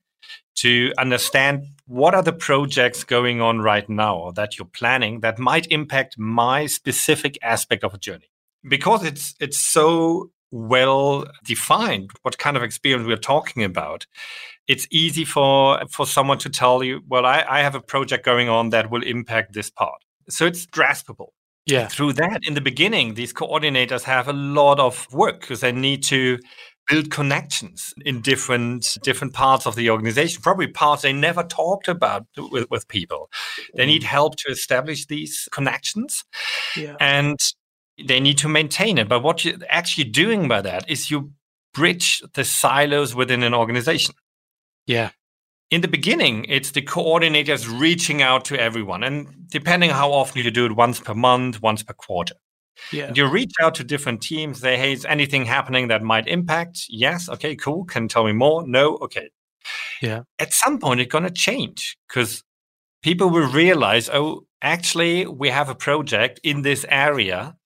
to 0.55 0.91
understand 0.98 1.67
what 1.86 2.15
are 2.15 2.24
the 2.24 2.34
projects 2.34 3.03
going 3.03 3.39
on 3.41 3.60
right 3.60 3.88
now 3.88 4.17
or 4.17 4.34
that 4.34 4.57
you're 4.57 4.65
planning 4.65 5.22
that 5.22 5.39
might 5.39 5.67
impact 5.67 6.17
my 6.17 6.65
specific 6.65 7.38
aspect 7.41 7.84
of 7.84 7.93
a 7.93 7.98
journey 7.98 8.29
because 8.68 9.04
it's 9.04 9.36
it's 9.40 9.60
so 9.60 10.30
well 10.52 11.26
defined 11.44 12.10
what 12.22 12.38
kind 12.38 12.56
of 12.56 12.64
experience 12.64 13.06
we're 13.06 13.18
talking 13.18 13.64
about 13.64 14.06
it's 14.68 14.88
easy 14.92 15.26
for 15.26 15.82
for 15.90 16.06
someone 16.06 16.38
to 16.38 16.50
tell 16.50 16.84
you 16.84 17.02
well 17.08 17.26
I, 17.26 17.46
I 17.48 17.62
have 17.62 17.76
a 17.76 17.82
project 17.82 18.24
going 18.26 18.50
on 18.50 18.70
that 18.70 18.90
will 18.92 19.04
impact 19.04 19.54
this 19.54 19.70
part. 19.70 20.02
So 20.30 20.46
it's 20.46 20.66
graspable. 20.66 21.30
Yeah. 21.66 21.90
through 21.90 22.14
that 22.14 22.48
in 22.48 22.54
the 22.54 22.62
beginning 22.62 23.16
these 23.16 23.34
coordinators 23.34 24.04
have 24.04 24.30
a 24.30 24.34
lot 24.34 24.80
of 24.80 25.06
work 25.12 25.42
because 25.42 25.60
they 25.60 25.74
need 25.74 26.02
to 26.04 26.40
build 26.88 27.12
connections 27.12 27.94
in 28.06 28.22
different 28.22 28.98
different 29.04 29.34
parts 29.34 29.68
of 29.68 29.76
the 29.76 29.90
organization 29.90 30.42
probably 30.42 30.68
parts 30.68 31.02
they 31.02 31.12
never 31.12 31.44
talked 31.44 31.90
about 31.90 32.26
with, 32.38 32.70
with 32.70 32.88
people. 32.88 33.30
They 33.76 33.86
need 33.86 34.04
mm. 34.04 34.06
help 34.06 34.38
to 34.38 34.50
establish 34.50 35.08
these 35.08 35.50
connections. 35.52 36.24
Yeah. 36.78 36.96
and 37.02 37.38
they 38.06 38.20
need 38.20 38.38
to 38.39 38.48
maintain 38.48 38.98
it. 38.98 39.08
But 39.08 39.24
what 39.24 39.44
you're 39.44 39.58
actually 39.70 40.06
doing 40.06 40.48
by 40.48 40.62
that 40.62 40.89
is 40.89 41.10
you 41.10 41.32
bridge 41.74 42.22
the 42.34 42.44
silos 42.44 43.16
within 43.16 43.44
an 43.44 43.54
organization. 43.54 44.16
Yeah. 44.86 45.12
In 45.70 45.82
the 45.82 45.88
beginning, 45.88 46.46
it's 46.48 46.72
the 46.72 46.82
coordinators 46.82 47.68
reaching 47.80 48.22
out 48.22 48.46
to 48.46 48.60
everyone. 48.60 49.04
And 49.04 49.50
depending 49.50 49.89
how 49.89 50.12
often 50.12 50.42
you 50.42 50.50
do 50.50 50.66
it, 50.66 50.75
once 50.75 51.00
per 51.00 51.13
month, 51.13 51.62
once 51.62 51.84
per 51.84 51.94
quarter. 51.94 52.36
Yeah. 52.92 53.12
You 53.13 53.27
reach 53.27 53.54
out 53.62 53.75
to 53.75 53.84
different 53.84 54.22
teams, 54.22 54.62
say, 54.62 54.77
hey, 54.77 54.94
is 54.94 55.04
anything 55.04 55.46
happening 55.46 55.89
that 55.89 56.04
might 56.04 56.27
impact? 56.27 56.86
Yes. 56.89 57.27
Okay, 57.27 57.56
cool. 57.56 57.84
Can 57.86 58.04
you 58.04 58.10
tell 58.10 58.24
me 58.24 58.32
more? 58.32 58.66
No. 58.66 58.96
Okay. 58.98 59.30
Yeah. 60.01 60.22
At 60.39 60.54
some 60.54 60.80
point, 60.80 61.01
it's 61.01 61.12
going 61.12 61.25
to 61.25 61.32
change 61.32 61.98
because 62.08 62.44
people 63.01 63.30
will 63.30 63.51
realize, 63.51 64.10
oh, 64.10 64.46
actually, 64.62 65.25
we 65.25 65.50
have 65.50 65.68
a 65.68 65.75
project 65.75 66.39
in 66.44 66.62
this 66.62 66.86
area 66.88 67.57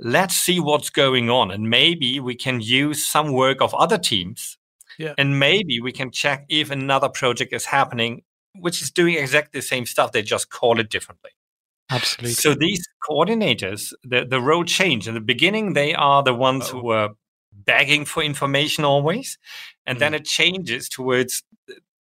let's 0.00 0.34
see 0.34 0.58
what's 0.58 0.90
going 0.90 1.30
on. 1.30 1.50
And 1.50 1.68
maybe 1.68 2.20
we 2.20 2.34
can 2.34 2.60
use 2.60 3.06
some 3.06 3.32
work 3.32 3.60
of 3.60 3.74
other 3.74 3.98
teams. 3.98 4.58
Yeah. 4.98 5.14
And 5.16 5.38
maybe 5.38 5.80
we 5.80 5.92
can 5.92 6.10
check 6.10 6.46
if 6.48 6.70
another 6.70 7.08
project 7.08 7.52
is 7.52 7.66
happening, 7.66 8.22
which 8.58 8.82
is 8.82 8.90
doing 8.90 9.14
exactly 9.14 9.58
the 9.60 9.66
same 9.66 9.86
stuff. 9.86 10.12
They 10.12 10.22
just 10.22 10.50
call 10.50 10.80
it 10.80 10.90
differently. 10.90 11.30
Absolutely. 11.90 12.34
So 12.34 12.54
these 12.54 12.86
coordinators, 13.08 13.92
the, 14.04 14.24
the 14.24 14.40
role 14.40 14.64
change. 14.64 15.08
In 15.08 15.14
the 15.14 15.20
beginning, 15.20 15.72
they 15.72 15.94
are 15.94 16.22
the 16.22 16.34
ones 16.34 16.68
oh. 16.68 16.72
who 16.72 16.86
were 16.86 17.08
begging 17.52 18.04
for 18.04 18.22
information 18.22 18.84
always. 18.84 19.38
And 19.86 19.96
mm. 19.96 20.00
then 20.00 20.14
it 20.14 20.24
changes 20.24 20.88
towards 20.88 21.42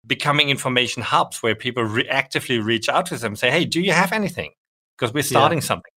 becoming 0.06 0.50
information 0.50 1.04
hubs 1.04 1.42
where 1.42 1.56
people 1.56 1.84
re- 1.84 2.08
actively 2.08 2.60
reach 2.60 2.90
out 2.90 3.08
to 3.08 3.18
them 3.18 3.36
say, 3.36 3.52
hey, 3.52 3.66
do 3.66 3.82
you 3.82 3.92
have 3.92 4.12
anything? 4.12 4.52
Because 4.98 5.14
we're 5.14 5.24
starting 5.24 5.60
yeah. 5.60 5.66
something. 5.66 5.92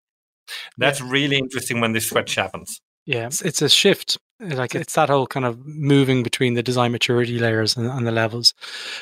That's 0.77 0.99
yeah. 0.99 1.07
really 1.09 1.37
interesting 1.37 1.79
when 1.79 1.93
this 1.93 2.09
switch 2.09 2.35
happens. 2.35 2.79
Yeah, 3.05 3.25
it's, 3.25 3.41
it's 3.41 3.61
a 3.61 3.69
shift. 3.69 4.17
Like 4.39 4.75
it's 4.75 4.93
that 4.93 5.09
whole 5.09 5.27
kind 5.27 5.45
of 5.45 5.65
moving 5.65 6.23
between 6.23 6.53
the 6.53 6.63
design 6.63 6.91
maturity 6.91 7.39
layers 7.39 7.75
and, 7.75 7.87
and 7.87 8.07
the 8.07 8.11
levels. 8.11 8.53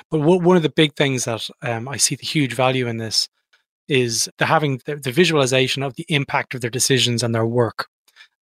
But 0.09 0.19
one 0.19 0.57
of 0.57 0.63
the 0.63 0.69
big 0.69 0.95
things 0.95 1.25
that 1.25 1.47
um, 1.61 1.87
I 1.87 1.97
see 1.97 2.15
the 2.15 2.25
huge 2.25 2.53
value 2.53 2.87
in 2.87 2.97
this 2.97 3.27
is 3.87 4.29
the 4.37 4.45
having 4.45 4.79
the, 4.85 4.95
the 4.95 5.11
visualization 5.11 5.83
of 5.83 5.95
the 5.95 6.05
impact 6.09 6.55
of 6.55 6.61
their 6.61 6.69
decisions 6.69 7.21
and 7.21 7.35
their 7.35 7.45
work. 7.45 7.87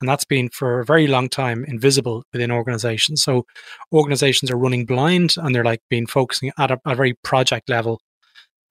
And 0.02 0.10
that's 0.10 0.26
been 0.26 0.50
for 0.50 0.80
a 0.80 0.86
very 0.86 1.08
long 1.08 1.30
time 1.30 1.66
invisible 1.66 2.24
within 2.34 2.52
organizations. 2.52 3.24
So 3.24 3.46
organizations 3.94 4.52
are 4.52 4.58
running 4.58 4.86
blind 4.86 5.36
and 5.38 5.54
they're 5.54 5.64
like 5.64 5.82
being 5.90 6.06
focusing 6.06 6.52
at 6.58 6.72
a, 6.72 6.80
a 6.86 6.96
very 6.96 7.14
project 7.24 7.70
level. 7.70 8.02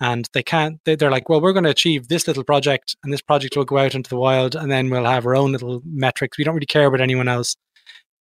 And 0.01 0.29
they 0.33 0.43
can't, 0.43 0.81
they're 0.85 1.11
like, 1.11 1.29
well, 1.29 1.41
we're 1.41 1.53
going 1.53 1.65
to 1.65 1.71
achieve 1.71 2.09
this 2.09 2.27
little 2.27 2.45
project 2.45 2.97
and 3.03 3.13
this 3.13 3.23
project 3.23 3.57
will 3.57 3.65
go 3.65 3.79
out 3.79 3.95
into 3.95 4.11
the 4.11 4.17
wild 4.17 4.57
and 4.57 4.71
then 4.71 4.91
we'll 4.91 5.05
have 5.05 5.25
our 5.25 5.37
own 5.37 5.53
little 5.53 5.83
metrics. 5.85 6.37
We 6.37 6.45
don't 6.45 6.55
really 6.55 6.67
care 6.67 6.87
about 6.87 7.01
anyone 7.01 7.29
else. 7.29 7.57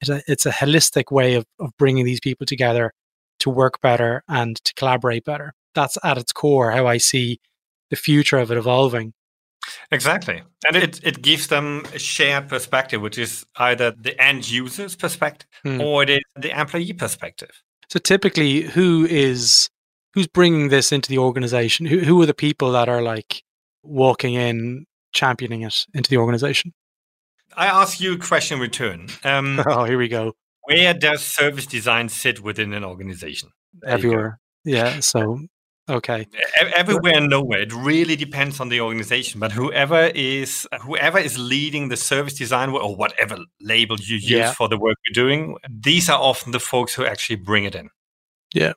It's 0.02 0.10
a, 0.10 0.22
it's 0.28 0.46
a 0.46 0.52
holistic 0.52 1.12
way 1.12 1.36
of, 1.36 1.46
of 1.60 1.72
bringing 1.78 2.06
these 2.06 2.20
people 2.20 2.46
together 2.46 2.94
to 3.40 3.50
work 3.50 3.82
better 3.82 4.24
and 4.28 4.56
to 4.64 4.74
collaborate 4.76 5.26
better. 5.26 5.54
That's 5.76 5.98
at 6.04 6.18
its 6.18 6.32
core 6.32 6.72
how 6.72 6.88
I 6.88 6.98
see 6.98 7.40
the 7.90 7.96
future 7.96 8.38
of 8.38 8.52
it 8.52 8.58
evolving. 8.58 9.14
Exactly. 9.92 10.44
And 10.68 10.76
it, 10.76 11.00
it 11.04 11.22
gives 11.22 11.48
them 11.48 11.86
a 11.94 12.00
shared 12.00 12.50
perspective, 12.50 13.02
which 13.02 13.18
is 13.18 13.46
either 13.58 13.92
the 13.92 14.20
end 14.22 14.50
user's 14.50 14.96
perspective 14.96 15.48
hmm. 15.64 15.82
or 15.82 16.04
it 16.04 16.10
is 16.10 16.22
the 16.36 16.58
employee 16.60 16.94
perspective. 16.94 17.52
So 17.90 18.00
typically, 18.00 18.62
who 18.62 19.06
is 19.06 19.70
who's 20.14 20.28
bringing 20.28 20.70
this 20.70 20.92
into 20.92 21.10
the 21.10 21.18
organization? 21.18 21.86
Who, 21.86 22.00
who 22.00 22.22
are 22.22 22.26
the 22.26 22.34
people 22.34 22.72
that 22.72 22.90
are 22.90 23.02
like 23.02 23.44
walking 23.84 24.34
in, 24.34 24.86
championing 25.14 25.62
it 25.62 25.86
into 25.94 26.10
the 26.10 26.18
organization? 26.18 26.74
I 27.56 27.68
ask 27.68 28.00
you 28.00 28.14
a 28.14 28.18
question 28.18 28.56
in 28.58 28.62
return. 28.62 29.08
Um, 29.24 29.62
oh, 29.68 29.84
here 29.84 29.98
we 29.98 30.08
go. 30.08 30.34
Where 30.64 30.94
does 30.94 31.24
service 31.24 31.66
design 31.66 32.10
sit 32.10 32.42
within 32.42 32.74
an 32.74 32.84
organization? 32.84 33.50
There 33.74 33.92
Everywhere. 33.92 34.40
Yeah. 34.64 35.00
So 35.02 35.40
Okay. 35.90 36.28
Everywhere 36.78 37.18
and 37.18 37.30
nowhere. 37.30 37.60
It 37.60 37.74
really 37.74 38.16
depends 38.16 38.62
on 38.62 38.70
the 38.70 38.80
organization. 38.80 39.42
But 39.42 39.52
whoever 39.52 40.06
is 40.16 40.66
whoever 40.82 41.18
is 41.18 41.38
leading 41.38 41.90
the 41.90 41.98
service 41.98 42.36
design 42.36 42.70
or 42.70 42.96
whatever 42.96 43.38
label 43.60 43.98
you 44.00 44.16
use 44.16 44.30
yeah. 44.30 44.54
for 44.54 44.70
the 44.70 44.78
work 44.78 44.98
you're 45.06 45.26
doing, 45.26 45.58
these 45.70 46.10
are 46.10 46.20
often 46.20 46.54
the 46.54 46.60
folks 46.60 46.94
who 46.94 47.06
actually 47.06 47.36
bring 47.36 47.66
it 47.66 47.76
in. 47.76 47.90
Yeah. 48.54 48.74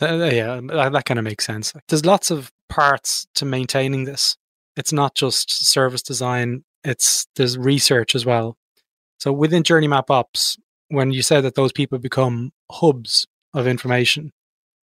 Uh, 0.00 0.28
yeah, 0.30 0.60
that, 0.62 0.92
that 0.92 1.04
kind 1.04 1.18
of 1.18 1.24
makes 1.24 1.44
sense. 1.44 1.72
There's 1.88 2.04
lots 2.04 2.30
of 2.30 2.52
parts 2.68 3.26
to 3.36 3.44
maintaining 3.44 4.04
this. 4.04 4.36
It's 4.76 4.92
not 4.92 5.14
just 5.14 5.50
service 5.66 6.02
design, 6.02 6.64
it's 6.84 7.26
there's 7.36 7.56
research 7.56 8.14
as 8.14 8.26
well. 8.26 8.56
So 9.18 9.32
within 9.32 9.62
Journey 9.62 9.88
Map 9.88 10.10
Ops, 10.10 10.58
when 10.88 11.10
you 11.10 11.22
said 11.22 11.42
that 11.42 11.54
those 11.54 11.72
people 11.72 11.98
become 11.98 12.52
hubs 12.70 13.26
of 13.54 13.66
information, 13.66 14.32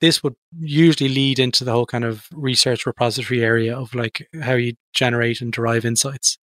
this 0.01 0.24
would 0.24 0.36
usually 0.60 1.10
lead 1.10 1.39
into 1.39 1.63
the 1.63 1.72
whole 1.72 1.86
kind 1.86 2.03
of 2.03 2.27
research 2.34 2.86
repository 2.86 3.43
area 3.43 3.77
of 3.77 3.93
like 3.96 4.27
how 4.41 4.53
you 4.55 4.74
generate 4.93 5.39
and 5.39 5.53
derive 5.53 5.86
insights. 5.86 6.38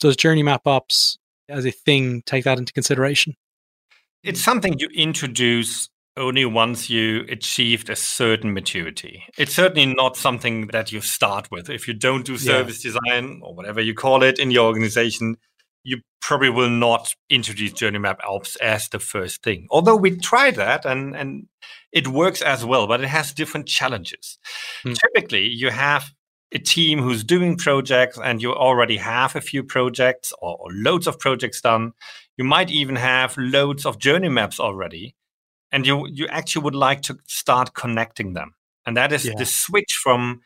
Does 0.00 0.16
Journey 0.16 0.42
Map 0.42 0.66
Ops 0.66 1.18
as 1.48 1.64
a 1.64 1.70
thing 1.70 2.22
take 2.26 2.44
that 2.44 2.58
into 2.58 2.72
consideration? 2.72 3.36
It's 4.22 4.42
something 4.42 4.78
you 4.78 4.88
introduce 4.94 5.90
only 6.16 6.44
once 6.44 6.88
you 6.88 7.24
achieved 7.28 7.90
a 7.90 7.96
certain 7.96 8.52
maturity. 8.52 9.24
It's 9.36 9.54
certainly 9.54 9.86
not 9.86 10.16
something 10.16 10.68
that 10.68 10.92
you 10.92 11.00
start 11.00 11.50
with. 11.50 11.68
If 11.68 11.88
you 11.88 11.94
don't 11.94 12.24
do 12.24 12.38
service 12.38 12.84
yeah. 12.84 12.92
design 12.92 13.40
or 13.42 13.54
whatever 13.54 13.80
you 13.80 13.94
call 13.94 14.22
it 14.22 14.38
in 14.38 14.50
your 14.50 14.66
organization, 14.66 15.36
you 15.82 16.00
probably 16.20 16.50
will 16.50 16.70
not 16.70 17.14
introduce 17.28 17.72
Journey 17.72 17.98
Map 17.98 18.20
Ops 18.26 18.56
as 18.56 18.88
the 18.88 18.98
first 18.98 19.42
thing. 19.42 19.66
Although 19.70 19.96
we 19.96 20.16
tried 20.16 20.54
that 20.56 20.84
and, 20.84 21.14
and 21.16 21.48
it 21.92 22.08
works 22.08 22.42
as 22.42 22.64
well, 22.64 22.86
but 22.86 23.00
it 23.00 23.08
has 23.08 23.32
different 23.32 23.66
challenges. 23.66 24.38
Hmm. 24.82 24.92
Typically, 24.92 25.46
you 25.48 25.70
have 25.70 26.12
a 26.52 26.58
team 26.58 27.00
who's 27.00 27.24
doing 27.24 27.56
projects 27.56 28.18
and 28.22 28.40
you 28.40 28.54
already 28.54 28.96
have 28.96 29.34
a 29.34 29.40
few 29.40 29.64
projects 29.64 30.32
or, 30.40 30.56
or 30.58 30.68
loads 30.72 31.06
of 31.06 31.18
projects 31.18 31.60
done. 31.60 31.92
You 32.36 32.44
might 32.44 32.70
even 32.70 32.96
have 32.96 33.36
loads 33.36 33.84
of 33.84 33.98
journey 33.98 34.28
maps 34.28 34.60
already. 34.60 35.16
And 35.74 35.86
you, 35.86 36.06
you 36.06 36.28
actually 36.28 36.62
would 36.62 36.74
like 36.74 37.02
to 37.02 37.18
start 37.26 37.74
connecting 37.74 38.32
them. 38.32 38.54
And 38.86 38.96
that 38.96 39.12
is 39.12 39.24
yeah. 39.24 39.34
the 39.36 39.44
switch 39.44 39.98
from 40.02 40.40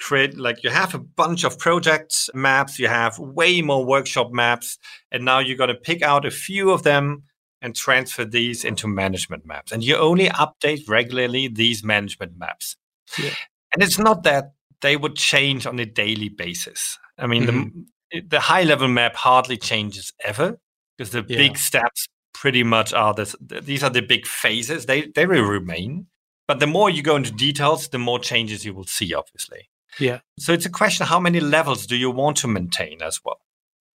create 0.00 0.36
like 0.36 0.64
you 0.64 0.70
have 0.70 0.94
a 0.94 0.98
bunch 0.98 1.44
of 1.44 1.58
project 1.58 2.28
maps, 2.34 2.78
you 2.78 2.88
have 2.88 3.18
way 3.18 3.62
more 3.62 3.84
workshop 3.84 4.32
maps, 4.32 4.78
and 5.12 5.24
now 5.24 5.38
you're 5.38 5.56
going 5.56 5.68
to 5.68 5.74
pick 5.74 6.02
out 6.02 6.26
a 6.26 6.30
few 6.30 6.70
of 6.70 6.82
them 6.82 7.22
and 7.62 7.74
transfer 7.74 8.24
these 8.24 8.64
into 8.64 8.88
management 8.88 9.46
maps. 9.46 9.72
And 9.72 9.82
you 9.82 9.96
only 9.96 10.26
update 10.26 10.88
regularly 10.88 11.48
these 11.48 11.84
management 11.84 12.36
maps. 12.36 12.76
Yeah. 13.18 13.30
And 13.72 13.82
it's 13.82 13.98
not 13.98 14.24
that 14.24 14.52
they 14.82 14.96
would 14.96 15.16
change 15.16 15.66
on 15.66 15.78
a 15.78 15.86
daily 15.86 16.28
basis. 16.28 16.98
I 17.16 17.26
mean, 17.26 17.44
mm-hmm. 17.44 17.80
the, 18.10 18.20
the 18.22 18.40
high 18.40 18.64
level 18.64 18.88
map 18.88 19.14
hardly 19.14 19.56
changes 19.56 20.12
ever 20.22 20.58
because 20.96 21.12
the 21.12 21.24
yeah. 21.26 21.38
big 21.38 21.56
steps 21.56 22.06
pretty 22.44 22.62
much 22.62 22.92
are 22.92 23.14
this, 23.14 23.34
these 23.40 23.82
are 23.82 23.88
the 23.88 24.02
big 24.02 24.26
phases. 24.26 24.84
They, 24.84 25.06
they 25.06 25.24
will 25.24 25.44
remain. 25.44 26.08
But 26.46 26.60
the 26.60 26.66
more 26.66 26.90
you 26.90 27.02
go 27.02 27.16
into 27.16 27.30
details, 27.30 27.88
the 27.88 27.96
more 27.96 28.18
changes 28.18 28.66
you 28.66 28.74
will 28.74 28.84
see, 28.84 29.14
obviously. 29.14 29.70
Yeah. 29.98 30.18
So 30.38 30.52
it's 30.52 30.66
a 30.66 30.70
question 30.70 31.06
how 31.06 31.18
many 31.18 31.40
levels 31.40 31.86
do 31.86 31.96
you 31.96 32.10
want 32.10 32.36
to 32.38 32.48
maintain 32.48 33.00
as 33.00 33.18
well? 33.24 33.40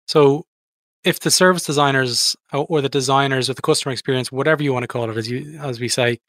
So 0.06 0.46
if 1.02 1.18
the 1.18 1.32
service 1.32 1.64
designers 1.64 2.36
uh, 2.52 2.62
or 2.62 2.80
the 2.80 2.88
designers 2.88 3.50
or 3.50 3.54
the 3.54 3.62
customer 3.62 3.92
experience, 3.92 4.30
whatever 4.30 4.62
you 4.62 4.72
want 4.72 4.84
to 4.84 4.86
call 4.86 5.10
it, 5.10 5.16
as 5.16 5.28
you 5.28 5.58
as 5.60 5.80
we 5.80 5.88
say, 5.88 6.20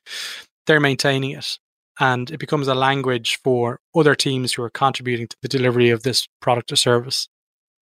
they're 0.65 0.79
maintaining 0.79 1.31
it. 1.37 1.59
And 1.99 2.31
it 2.31 2.39
becomes 2.39 2.67
a 2.67 2.73
language 2.73 3.37
for 3.43 3.79
other 3.95 4.15
teams 4.15 4.53
who 4.53 4.63
are 4.63 4.71
contributing 4.71 5.27
to 5.27 5.37
the 5.43 5.47
delivery 5.47 5.91
of 5.91 6.01
this 6.01 6.27
product 6.41 6.71
or 6.71 6.77
service. 6.77 7.27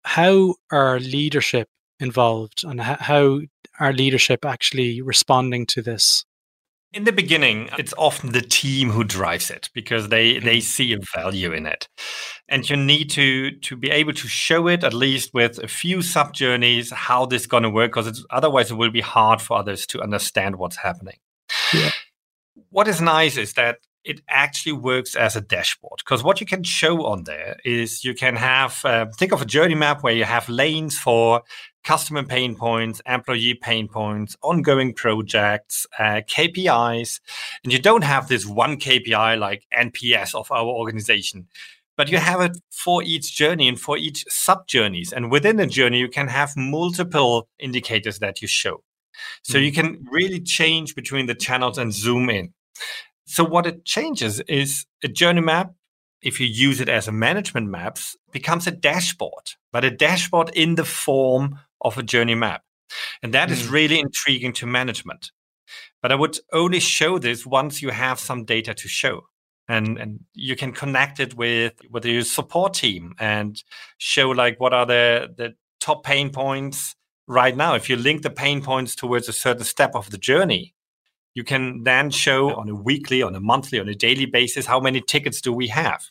How 0.04 0.56
are 0.74 1.00
leadership 1.00 1.70
involved 2.02 2.66
and 2.66 2.82
how 2.82 3.40
are 3.80 3.94
leadership 3.94 4.46
actually 4.46 5.02
responding 5.02 5.66
to 5.66 5.82
this 5.82 6.26
in 6.96 7.04
the 7.04 7.12
beginning 7.12 7.70
it's 7.78 7.94
often 7.98 8.32
the 8.32 8.42
team 8.42 8.90
who 8.90 9.04
drives 9.04 9.52
it 9.52 9.70
because 9.74 10.08
they 10.08 10.40
they 10.40 10.58
mm-hmm. 10.58 10.60
see 10.62 10.94
a 10.94 11.00
value 11.14 11.52
in 11.52 11.66
it 11.66 11.88
and 12.48 12.70
you 12.70 12.78
need 12.78 13.10
to 13.10 13.52
to 13.60 13.76
be 13.76 13.92
able 13.92 14.14
to 14.14 14.28
show 14.28 14.68
it 14.68 14.84
at 14.84 14.94
least 14.94 15.34
with 15.34 15.62
a 15.62 15.68
few 15.68 16.02
sub 16.02 16.34
journeys 16.34 16.92
how 16.92 17.26
this 17.26 17.42
is 17.42 17.48
going 17.48 17.64
to 17.64 17.70
work 17.70 17.92
because 17.92 18.26
otherwise 18.30 18.72
it 18.72 18.76
will 18.76 18.92
be 18.92 19.02
hard 19.02 19.42
for 19.42 19.58
others 19.58 19.86
to 19.86 20.02
understand 20.02 20.56
what's 20.56 20.78
happening 20.78 21.18
yeah. 21.74 21.92
what 22.70 22.88
is 22.88 23.02
nice 23.02 23.36
is 23.38 23.54
that 23.54 23.80
it 24.06 24.22
actually 24.30 24.72
works 24.72 25.16
as 25.16 25.36
a 25.36 25.42
dashboard 25.42 25.98
because 25.98 26.24
what 26.24 26.40
you 26.40 26.46
can 26.46 26.64
show 26.64 27.06
on 27.06 27.24
there 27.24 27.58
is 27.66 28.06
you 28.06 28.14
can 28.14 28.36
have 28.36 28.80
uh, 28.86 29.08
think 29.18 29.32
of 29.32 29.42
a 29.42 29.46
journey 29.46 29.76
map 29.76 30.04
where 30.04 30.14
you 30.14 30.24
have 30.24 30.48
lanes 30.48 30.98
for 30.98 31.42
customer 31.84 32.24
pain 32.24 32.56
points 32.56 33.02
employee 33.08 33.56
pain 33.56 33.88
points 33.88 34.38
ongoing 34.42 34.94
projects 34.94 35.88
uh, 36.00 36.22
kpis 36.30 37.20
and 37.64 37.74
you 37.74 37.80
don't 37.80 38.04
have 38.04 38.28
this 38.28 38.46
one 38.46 38.78
kpi 38.78 39.38
like 39.38 39.66
nps 39.78 40.36
of 40.36 40.50
our 40.52 40.66
organization 40.66 41.48
but 41.98 42.10
you 42.10 42.18
have 42.18 42.42
it 42.42 42.58
for 42.70 43.02
each 43.04 43.36
journey 43.36 43.68
and 43.68 43.80
for 43.80 43.98
each 43.98 44.24
sub 44.30 44.68
journeys 44.68 45.12
and 45.12 45.32
within 45.32 45.60
a 45.60 45.68
journey 45.68 46.00
you 46.00 46.10
can 46.10 46.28
have 46.28 46.56
multiple 46.56 47.48
indicators 47.60 48.20
that 48.20 48.42
you 48.42 48.48
show 48.48 48.84
so 49.44 49.56
mm-hmm. 49.56 49.66
you 49.66 49.72
can 49.72 50.06
really 50.12 50.40
change 50.40 50.94
between 50.94 51.26
the 51.26 51.36
channels 51.36 51.78
and 51.78 51.94
zoom 51.94 52.30
in 52.30 52.54
so 53.26 53.44
what 53.44 53.66
it 53.66 53.86
changes 53.86 54.40
is 54.42 54.86
a 55.04 55.08
journey 55.08 55.42
map, 55.42 55.74
if 56.22 56.40
you 56.40 56.48
use 56.48 56.80
it 56.80 56.90
as 56.90 57.08
a 57.08 57.12
management 57.12 57.70
maps, 57.70 58.16
becomes 58.32 58.68
a 58.68 58.72
dashboard, 58.72 59.52
but 59.72 59.84
a 59.84 59.92
dashboard 59.92 60.50
in 60.54 60.76
the 60.76 60.86
form 60.86 61.60
of 61.82 61.98
a 61.98 62.04
journey 62.04 62.36
map. 62.36 62.64
And 63.22 63.34
that 63.34 63.50
mm. 63.50 63.54
is 63.54 63.68
really 63.68 64.00
intriguing 64.00 64.54
to 64.54 64.66
management. 64.66 65.32
But 66.02 66.12
I 66.12 66.16
would 66.16 66.38
only 66.54 66.80
show 66.80 67.18
this 67.18 67.46
once 67.46 67.82
you 67.82 67.90
have 67.90 68.20
some 68.20 68.46
data 68.46 68.74
to 68.76 68.88
show. 68.88 69.22
And, 69.68 69.98
and 69.98 70.20
you 70.36 70.56
can 70.56 70.74
connect 70.74 71.20
it 71.20 71.34
with 71.36 71.74
with 71.90 72.06
your 72.06 72.22
support 72.22 72.76
team 72.76 73.16
and 73.18 73.64
show 73.98 74.30
like 74.30 74.60
what 74.60 74.76
are 74.76 74.86
the, 74.86 75.34
the 75.36 75.56
top 75.80 76.04
pain 76.04 76.30
points 76.30 76.96
right 77.26 77.58
now. 77.58 77.74
If 77.74 77.90
you 77.90 77.96
link 77.96 78.22
the 78.22 78.30
pain 78.30 78.62
points 78.62 78.94
towards 78.94 79.28
a 79.28 79.34
certain 79.34 79.64
step 79.64 79.96
of 79.96 80.12
the 80.12 80.20
journey, 80.20 80.75
you 81.36 81.44
can 81.44 81.84
then 81.84 82.10
show 82.10 82.56
on 82.56 82.68
a 82.70 82.76
weekly, 82.76 83.22
on 83.22 83.36
a 83.36 83.40
monthly, 83.40 83.80
on 83.80 83.88
a 83.88 83.94
daily 83.94 84.26
basis 84.26 84.66
how 84.66 84.80
many 84.80 85.02
tickets 85.02 85.42
do 85.42 85.54
we 85.54 85.68
have. 85.68 86.04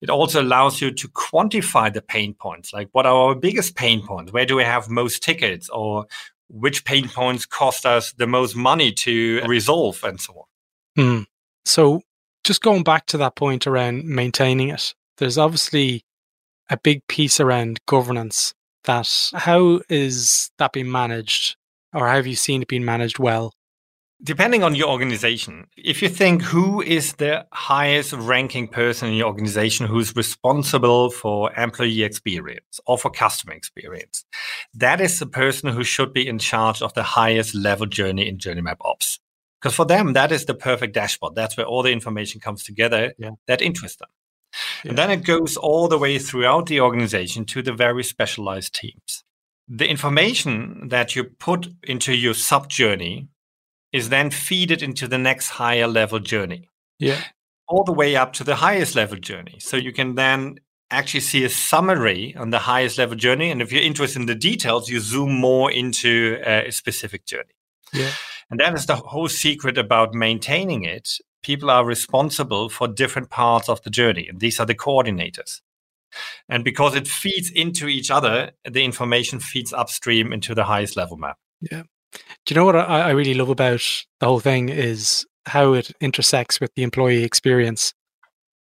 It 0.00 0.10
also 0.10 0.42
allows 0.42 0.80
you 0.80 0.90
to 0.90 1.08
quantify 1.08 1.92
the 1.92 2.02
pain 2.02 2.34
points, 2.34 2.72
like 2.72 2.88
what 2.92 3.06
are 3.06 3.14
our 3.14 3.34
biggest 3.34 3.74
pain 3.74 4.06
points? 4.06 4.32
Where 4.32 4.46
do 4.46 4.56
we 4.56 4.64
have 4.64 4.88
most 4.88 5.22
tickets? 5.22 5.68
Or 5.68 6.06
which 6.48 6.84
pain 6.84 7.08
points 7.08 7.46
cost 7.46 7.86
us 7.86 8.12
the 8.12 8.26
most 8.26 8.54
money 8.54 8.92
to 8.92 9.40
resolve 9.46 10.02
and 10.04 10.20
so 10.20 10.46
on. 10.96 11.02
Mm. 11.02 11.26
So, 11.64 12.02
just 12.44 12.60
going 12.60 12.82
back 12.82 13.06
to 13.06 13.18
that 13.18 13.36
point 13.36 13.66
around 13.66 14.04
maintaining 14.04 14.68
it, 14.68 14.94
there's 15.18 15.38
obviously 15.38 16.04
a 16.68 16.76
big 16.76 17.06
piece 17.06 17.40
around 17.40 17.80
governance 17.86 18.52
that. 18.84 19.30
How 19.32 19.80
is 19.88 20.50
that 20.58 20.72
being 20.72 20.90
managed, 20.90 21.56
or 21.94 22.08
have 22.08 22.26
you 22.26 22.36
seen 22.36 22.62
it 22.62 22.68
being 22.68 22.84
managed 22.84 23.18
well? 23.18 23.54
Depending 24.22 24.62
on 24.62 24.74
your 24.74 24.88
organization, 24.88 25.66
if 25.76 26.02
you 26.02 26.08
think 26.08 26.42
who 26.42 26.80
is 26.80 27.14
the 27.14 27.46
highest 27.52 28.12
ranking 28.12 28.68
person 28.68 29.08
in 29.08 29.14
your 29.14 29.26
organization 29.26 29.86
who's 29.86 30.14
responsible 30.14 31.10
for 31.10 31.52
employee 31.54 32.02
experience 32.02 32.80
or 32.86 32.96
for 32.96 33.10
customer 33.10 33.52
experience, 33.52 34.24
that 34.74 35.00
is 35.00 35.18
the 35.18 35.26
person 35.26 35.70
who 35.70 35.84
should 35.84 36.12
be 36.12 36.26
in 36.26 36.38
charge 36.38 36.82
of 36.82 36.94
the 36.94 37.02
highest 37.02 37.54
level 37.54 37.86
journey 37.86 38.28
in 38.28 38.38
Journey 38.38 38.60
Map 38.60 38.78
Ops. 38.82 39.18
Because 39.60 39.74
for 39.74 39.84
them, 39.84 40.12
that 40.14 40.32
is 40.32 40.44
the 40.44 40.54
perfect 40.54 40.94
dashboard. 40.94 41.34
That's 41.34 41.56
where 41.56 41.66
all 41.66 41.82
the 41.82 41.92
information 41.92 42.40
comes 42.40 42.64
together 42.64 43.14
yeah. 43.18 43.30
that 43.46 43.62
interests 43.62 43.98
them. 43.98 44.08
Yeah. 44.84 44.90
And 44.90 44.98
then 44.98 45.10
it 45.10 45.24
goes 45.24 45.56
all 45.56 45.88
the 45.88 45.98
way 45.98 46.18
throughout 46.18 46.66
the 46.66 46.80
organization 46.80 47.44
to 47.46 47.62
the 47.62 47.72
very 47.72 48.02
specialized 48.02 48.74
teams. 48.74 49.24
The 49.68 49.88
information 49.88 50.88
that 50.88 51.14
you 51.14 51.24
put 51.24 51.68
into 51.84 52.14
your 52.14 52.34
sub 52.34 52.68
journey 52.68 53.28
is 53.92 54.08
then 54.08 54.30
feeded 54.30 54.82
into 54.82 55.06
the 55.06 55.18
next 55.18 55.50
higher 55.50 55.86
level 55.86 56.18
journey. 56.18 56.68
Yeah. 56.98 57.22
All 57.68 57.84
the 57.84 57.92
way 57.92 58.16
up 58.16 58.32
to 58.34 58.44
the 58.44 58.56
highest 58.56 58.94
level 58.94 59.18
journey. 59.18 59.56
So 59.58 59.76
you 59.76 59.92
can 59.92 60.14
then 60.14 60.58
actually 60.90 61.20
see 61.20 61.44
a 61.44 61.48
summary 61.48 62.34
on 62.36 62.50
the 62.50 62.58
highest 62.60 62.98
level 62.98 63.16
journey. 63.16 63.50
And 63.50 63.62
if 63.62 63.72
you're 63.72 63.82
interested 63.82 64.20
in 64.20 64.26
the 64.26 64.34
details, 64.34 64.88
you 64.88 65.00
zoom 65.00 65.32
more 65.32 65.70
into 65.70 66.38
uh, 66.46 66.62
a 66.66 66.70
specific 66.70 67.24
journey. 67.24 67.54
Yeah. 67.92 68.10
And 68.50 68.60
that 68.60 68.74
is 68.74 68.86
the 68.86 68.96
whole 68.96 69.28
secret 69.28 69.78
about 69.78 70.14
maintaining 70.14 70.84
it. 70.84 71.18
People 71.42 71.70
are 71.70 71.84
responsible 71.84 72.68
for 72.68 72.86
different 72.86 73.30
parts 73.30 73.68
of 73.68 73.82
the 73.82 73.90
journey, 73.90 74.28
and 74.28 74.40
these 74.40 74.60
are 74.60 74.66
the 74.66 74.74
coordinators. 74.74 75.60
And 76.48 76.62
because 76.62 76.94
it 76.94 77.08
feeds 77.08 77.50
into 77.50 77.88
each 77.88 78.10
other, 78.10 78.52
the 78.68 78.84
information 78.84 79.40
feeds 79.40 79.72
upstream 79.72 80.32
into 80.32 80.54
the 80.54 80.64
highest 80.64 80.96
level 80.96 81.16
map. 81.16 81.38
Yeah. 81.60 81.84
Do 82.12 82.54
you 82.54 82.56
know 82.56 82.64
what 82.64 82.76
I, 82.76 83.02
I 83.02 83.10
really 83.10 83.34
love 83.34 83.48
about 83.48 83.82
the 84.20 84.26
whole 84.26 84.40
thing 84.40 84.68
is 84.68 85.26
how 85.46 85.72
it 85.72 85.90
intersects 86.00 86.60
with 86.60 86.74
the 86.74 86.82
employee 86.82 87.24
experience. 87.24 87.94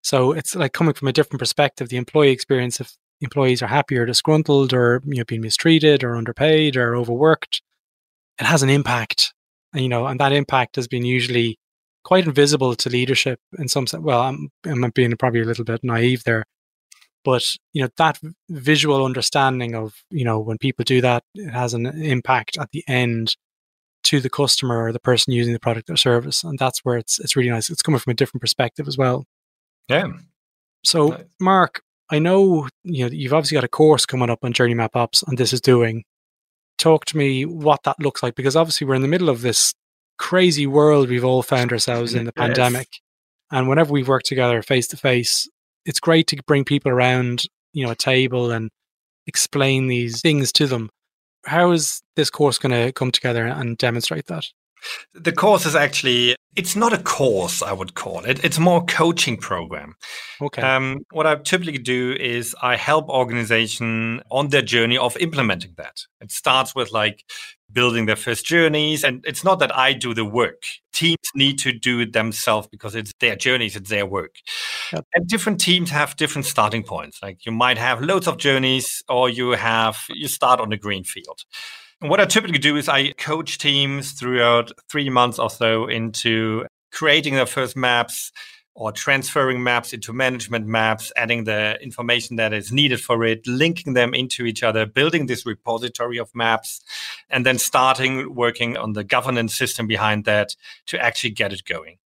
So 0.04 0.32
it's 0.32 0.56
like 0.56 0.74
coming 0.74 0.94
from 0.94 1.08
a 1.08 1.14
different 1.14 1.40
perspective. 1.40 1.90
The 1.90 1.98
employee 1.98 2.32
experience, 2.32 2.80
if 2.80 2.96
employees 3.22 3.62
are 3.62 3.68
happy 3.68 3.98
or 3.98 4.06
disgruntled 4.06 4.74
or 4.74 5.02
you 5.06 5.18
know 5.18 5.26
being 5.26 5.42
mistreated 5.42 6.04
or 6.04 6.16
underpaid 6.16 6.76
or 6.76 6.96
overworked, 6.96 7.62
it 8.40 8.46
has 8.46 8.64
an 8.64 8.70
impact. 8.70 9.34
And, 9.74 9.84
you 9.84 9.90
know, 9.90 10.08
and 10.08 10.20
that 10.20 10.34
impact 10.34 10.76
has 10.76 10.88
been 10.88 11.06
usually 11.06 11.58
quite 12.04 12.26
invisible 12.26 12.76
to 12.76 12.90
leadership 12.90 13.40
in 13.60 13.68
some 13.68 13.88
sense. 13.88 14.04
Well, 14.04 14.22
I'm, 14.22 14.50
I'm 14.66 14.90
being 14.92 15.16
probably 15.18 15.42
a 15.42 15.46
little 15.46 15.66
bit 15.66 15.84
naive 15.84 16.24
there, 16.24 16.46
but 17.24 17.44
you 17.74 17.82
know 17.82 17.90
that 17.98 18.20
visual 18.50 19.06
understanding 19.06 19.76
of 19.76 19.94
you 20.10 20.26
know 20.26 20.40
when 20.40 20.58
people 20.58 20.84
do 20.84 21.02
that, 21.02 21.24
it 21.36 21.50
has 21.50 21.74
an 21.74 21.86
impact 21.86 22.58
at 22.58 22.70
the 22.72 22.84
end 22.88 23.36
to 24.04 24.20
the 24.20 24.30
customer 24.30 24.84
or 24.84 24.92
the 24.92 25.00
person 25.00 25.34
using 25.34 25.54
the 25.54 25.60
product 25.60 25.90
or 25.90 25.98
service, 25.98 26.44
and 26.44 26.58
that's 26.58 26.80
where 26.80 26.98
it's 26.98 27.20
it's 27.20 27.36
really 27.36 27.50
nice. 27.50 27.70
It's 27.70 27.82
coming 27.82 28.00
from 28.00 28.12
a 28.12 28.16
different 28.16 28.42
perspective 28.42 28.88
as 28.88 28.98
well. 28.98 29.26
Yeah. 29.88 30.08
So, 30.84 31.10
nice. 31.10 31.24
Marc, 31.40 31.82
I 32.10 32.20
know 32.20 32.68
you 32.84 33.06
know 33.06 33.12
you've 33.12 33.34
obviously 33.34 33.56
got 33.56 33.64
a 33.64 33.70
course 33.70 34.06
coming 34.06 34.30
up 34.30 34.40
on 34.44 34.54
Journey 34.54 34.74
Map 34.74 34.96
Ops, 34.96 35.24
and 35.24 35.38
this 35.38 35.54
is 35.54 35.62
doing. 35.62 36.04
Talk 36.78 37.06
to 37.06 37.18
me 37.18 37.46
what 37.46 37.84
that 37.84 38.00
looks 38.00 38.24
like 38.24 38.34
because 38.34 38.56
obviously 38.56 38.88
we're 38.88 38.96
in 38.96 39.04
the 39.04 39.08
middle 39.08 39.30
of 39.30 39.42
this 39.42 39.74
crazy 40.18 40.66
world 40.66 41.10
we've 41.10 41.26
all 41.26 41.44
found 41.44 41.72
ourselves 41.72 42.16
in 42.16 42.26
the 42.26 42.34
yes. 42.36 42.48
pandemic, 42.48 42.88
and 43.52 43.70
whenever 43.70 43.92
we've 43.92 44.08
worked 44.08 44.26
together 44.26 44.62
face 44.62 44.88
to 44.88 44.98
face, 44.98 45.48
it's 45.86 46.00
great 46.00 46.28
to 46.28 46.38
bring 46.48 46.64
people 46.64 46.92
around 46.92 47.44
you 47.74 47.86
know 47.86 47.92
a 47.92 47.96
table 47.96 48.52
and 48.52 48.70
explain 49.28 49.88
these 49.88 50.22
things 50.22 50.52
to 50.52 50.68
them 50.68 50.90
how 51.46 51.72
is 51.72 52.02
this 52.16 52.30
course 52.30 52.58
going 52.58 52.72
to 52.72 52.92
come 52.92 53.12
together 53.12 53.46
and 53.46 53.78
demonstrate 53.78 54.28
that? 54.28 54.46
The 55.14 55.32
course 55.32 55.66
is 55.66 55.76
actually 55.76 56.36
it's 56.56 56.76
not 56.76 56.92
a 56.92 56.98
course 56.98 57.62
I 57.62 57.72
would 57.72 57.96
call 57.96 58.26
it. 58.26 58.44
It's 58.44 58.60
more 58.60 58.84
coaching 58.86 59.38
program. 59.38 59.96
Okay. 60.42 60.62
Um, 60.62 61.06
what 61.12 61.26
I 61.26 61.36
typically 61.36 61.78
do 61.78 62.14
is 62.20 62.56
I 62.62 62.76
help 62.76 63.08
organization 63.10 64.22
on 64.30 64.50
their 64.50 64.62
journey 64.62 64.98
of 64.98 65.16
implementing 65.18 65.74
that. 65.78 66.02
It 66.20 66.32
starts 66.32 66.76
with 66.76 66.92
like 66.92 67.24
building 67.72 68.06
their 68.06 68.18
first 68.18 68.46
journeys, 68.46 69.06
and 69.06 69.24
it's 69.26 69.46
not 69.46 69.60
that 69.60 69.76
I 69.76 69.94
do 69.94 70.14
the 70.14 70.26
work. 70.26 70.64
Teams 70.92 71.18
need 71.34 71.58
to 71.60 71.72
do 71.72 72.02
it 72.02 72.12
themselves 72.12 72.68
because 72.68 72.96
it's 72.96 73.14
their 73.22 73.38
journeys, 73.38 73.78
it's 73.78 73.90
their 73.90 74.06
work. 74.06 74.36
Yep. 74.92 75.06
And 75.16 75.28
different 75.28 75.62
teams 75.62 75.90
have 75.90 76.18
different 76.18 76.46
starting 76.46 76.84
points. 76.84 77.20
Like 77.24 77.46
you 77.46 77.54
might 77.54 77.78
have 77.78 78.02
loads 78.02 78.28
of 78.28 78.38
journeys, 78.38 79.02
or 79.08 79.30
you 79.30 79.52
have 79.52 80.04
you 80.10 80.28
start 80.28 80.60
on 80.60 80.74
a 80.74 80.78
green 80.78 81.06
field. 81.06 81.46
And 82.02 82.10
what 82.10 82.20
I 82.20 82.26
typically 82.26 82.58
do 82.58 82.78
is 82.78 82.90
I 82.90 83.12
coach 83.12 83.60
teams 83.60 84.14
throughout 84.14 84.72
three 84.90 85.10
months 85.10 85.38
or 85.38 85.50
so 85.50 85.88
into 85.88 86.66
creating 86.92 87.36
their 87.36 87.46
first 87.46 87.78
maps 87.78 88.32
or 88.74 88.92
transferring 88.92 89.62
maps 89.62 89.94
into 89.94 90.12
management 90.14 90.66
maps, 90.66 91.12
adding 91.16 91.44
the 91.44 91.78
information 91.82 92.38
that 92.38 92.54
is 92.54 92.72
needed 92.72 93.02
for 93.02 93.24
it, 93.24 93.46
linking 93.46 93.94
them 93.94 94.14
into 94.14 94.46
each 94.46 94.64
other, 94.64 94.86
building 94.86 95.28
this 95.28 95.46
repository 95.46 96.18
of 96.18 96.34
maps, 96.34 96.82
and 97.30 97.46
then 97.46 97.60
starting 97.60 98.34
working 98.34 98.78
on 98.78 98.94
the 98.94 99.04
governance 99.04 99.56
system 99.56 99.86
behind 99.88 100.26
that 100.26 100.56
to 100.88 101.00
actually 101.00 101.32
get 101.32 101.54
it 101.54 101.66
going. 101.66 101.98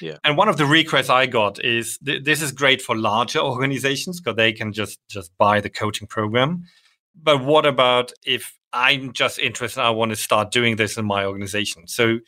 Yeah. 0.00 0.18
And 0.22 0.36
one 0.36 0.48
of 0.48 0.58
the 0.58 0.66
requests 0.66 1.10
I 1.10 1.26
got 1.26 1.64
is 1.64 1.98
th- 2.04 2.24
this 2.24 2.42
is 2.42 2.52
great 2.52 2.82
for 2.82 2.96
larger 2.96 3.38
organizations 3.38 4.20
because 4.20 4.36
they 4.36 4.52
can 4.52 4.72
just 4.72 4.98
just 5.08 5.36
buy 5.38 5.60
the 5.60 5.70
coaching 5.70 6.06
program. 6.06 6.64
But 7.14 7.44
what 7.44 7.66
about 7.66 8.12
if 8.24 8.59
I'm 8.72 9.12
just 9.12 9.38
interested. 9.38 9.80
I 9.80 9.90
want 9.90 10.10
to 10.10 10.16
start 10.16 10.50
doing 10.50 10.76
this 10.76 10.96
in 10.96 11.04
my 11.04 11.24
organization. 11.24 11.86
So 11.86 12.20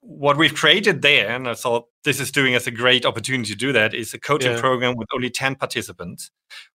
what 0.00 0.36
we've 0.36 0.54
created 0.54 1.02
there, 1.02 1.28
and 1.28 1.48
I 1.48 1.54
thought 1.54 1.86
this 2.04 2.20
is 2.20 2.30
doing 2.30 2.54
us 2.54 2.66
a 2.66 2.70
great 2.70 3.04
opportunity 3.04 3.52
to 3.52 3.58
do 3.58 3.72
that, 3.72 3.94
is 3.94 4.14
a 4.14 4.18
coaching 4.18 4.52
yeah. 4.52 4.60
program 4.60 4.96
with 4.96 5.08
only 5.14 5.30
10 5.30 5.56
participants, 5.56 6.30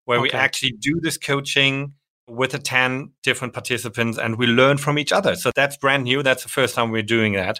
where 0.05 0.19
okay. 0.19 0.23
we 0.23 0.31
actually 0.31 0.73
do 0.73 0.99
this 1.01 1.17
coaching 1.17 1.93
with 2.27 2.51
the 2.51 2.59
10 2.59 3.11
different 3.23 3.53
participants 3.53 4.17
and 4.17 4.37
we 4.37 4.47
learn 4.47 4.77
from 4.77 4.97
each 4.97 5.11
other. 5.11 5.35
So 5.35 5.51
that's 5.55 5.77
brand 5.77 6.03
new. 6.03 6.23
That's 6.23 6.43
the 6.43 6.49
first 6.49 6.75
time 6.75 6.91
we're 6.91 7.01
doing 7.01 7.33
that. 7.33 7.59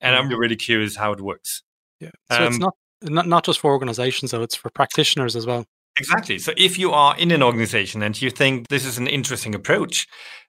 And 0.00 0.14
mm-hmm. 0.14 0.32
I'm 0.32 0.38
really 0.38 0.56
curious 0.56 0.96
how 0.96 1.12
it 1.12 1.20
works. 1.20 1.62
Yeah. 2.00 2.10
So 2.30 2.38
um, 2.38 2.44
it's 2.44 2.58
not, 2.58 2.74
not 3.02 3.26
not 3.26 3.44
just 3.44 3.60
for 3.60 3.72
organizations 3.72 4.30
though, 4.30 4.42
it's 4.42 4.54
for 4.54 4.70
practitioners 4.70 5.36
as 5.36 5.46
well. 5.46 5.64
Exactly. 5.98 6.38
So 6.38 6.52
if 6.56 6.78
you 6.78 6.92
are 6.92 7.16
in 7.18 7.30
an 7.30 7.42
organization 7.42 8.02
and 8.02 8.20
you 8.20 8.30
think 8.30 8.68
this 8.68 8.84
is 8.84 8.98
an 8.98 9.06
interesting 9.06 9.54
approach, 9.54 10.06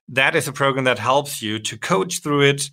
that 0.08 0.34
is 0.34 0.48
a 0.48 0.52
program 0.52 0.84
that 0.84 0.98
helps 0.98 1.42
you 1.42 1.58
to 1.58 1.78
coach 1.78 2.22
through 2.22 2.42
it 2.42 2.70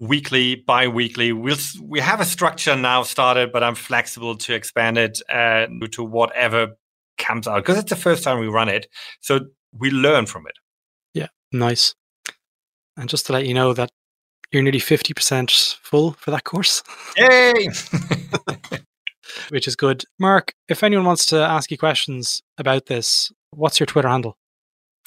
weekly, 0.00 0.56
bi-weekly. 0.56 1.32
We'll, 1.32 1.56
we 1.82 2.00
have 2.00 2.20
a 2.20 2.24
structure 2.24 2.76
now 2.76 3.02
started, 3.02 3.52
but 3.52 3.62
I'm 3.62 3.74
flexible 3.74 4.36
to 4.36 4.54
expand 4.54 4.98
it 4.98 5.20
uh, 5.30 5.66
to 5.92 6.04
whatever 6.04 6.76
comes 7.18 7.46
out 7.46 7.56
because 7.56 7.78
it's 7.78 7.90
the 7.90 7.96
first 7.96 8.24
time 8.24 8.40
we 8.40 8.48
run 8.48 8.68
it. 8.68 8.86
So 9.20 9.40
we 9.72 9.90
learn 9.90 10.26
from 10.26 10.46
it. 10.46 10.54
Yeah, 11.12 11.28
nice. 11.52 11.94
And 12.96 13.08
just 13.08 13.26
to 13.26 13.32
let 13.32 13.46
you 13.46 13.54
know 13.54 13.72
that 13.72 13.90
you're 14.50 14.62
nearly 14.62 14.80
50% 14.80 15.76
full 15.76 16.12
for 16.12 16.30
that 16.30 16.44
course. 16.44 16.82
Yay! 17.16 17.68
Which 19.48 19.68
is 19.68 19.76
good. 19.76 20.04
Marc, 20.18 20.54
if 20.68 20.82
anyone 20.82 21.06
wants 21.06 21.26
to 21.26 21.36
ask 21.36 21.70
you 21.70 21.78
questions 21.78 22.42
about 22.58 22.86
this, 22.86 23.32
what's 23.50 23.80
your 23.80 23.86
Twitter 23.86 24.08
handle? 24.08 24.36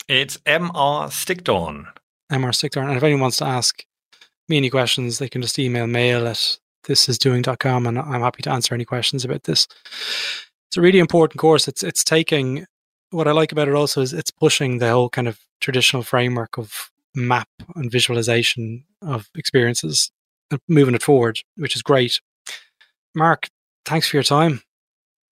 It's 0.07 0.37
MR 0.45 1.11
Stickdorn. 1.11 1.87
MR 2.31 2.53
Stickdorn. 2.53 2.87
And 2.87 2.97
if 2.97 3.03
anyone 3.03 3.21
wants 3.21 3.37
to 3.37 3.45
ask 3.45 3.83
me 4.47 4.57
any 4.57 4.69
questions, 4.69 5.19
they 5.19 5.29
can 5.29 5.41
just 5.41 5.59
email 5.59 5.87
mail 5.87 6.27
at 6.27 6.57
thisisdoing.com 6.85 7.87
and 7.87 7.99
I'm 7.99 8.21
happy 8.21 8.41
to 8.43 8.51
answer 8.51 8.73
any 8.73 8.85
questions 8.85 9.25
about 9.25 9.43
this. 9.43 9.67
It's 10.69 10.77
a 10.77 10.81
really 10.81 10.99
important 10.99 11.39
course. 11.39 11.67
It's 11.67 11.83
it's 11.83 12.03
taking 12.03 12.65
what 13.11 13.27
I 13.27 13.31
like 13.31 13.51
about 13.51 13.67
it 13.67 13.73
also 13.73 14.01
is 14.01 14.13
it's 14.13 14.31
pushing 14.31 14.77
the 14.77 14.89
whole 14.89 15.09
kind 15.09 15.27
of 15.27 15.39
traditional 15.61 16.03
framework 16.03 16.57
of 16.57 16.89
map 17.15 17.49
and 17.75 17.91
visualization 17.91 18.83
of 19.01 19.27
experiences 19.35 20.11
and 20.51 20.59
moving 20.67 20.95
it 20.95 21.03
forward, 21.03 21.39
which 21.55 21.75
is 21.75 21.81
great. 21.81 22.19
Marc, 23.15 23.47
thanks 23.87 24.07
for 24.07 24.17
your 24.17 24.23
time. 24.23 24.61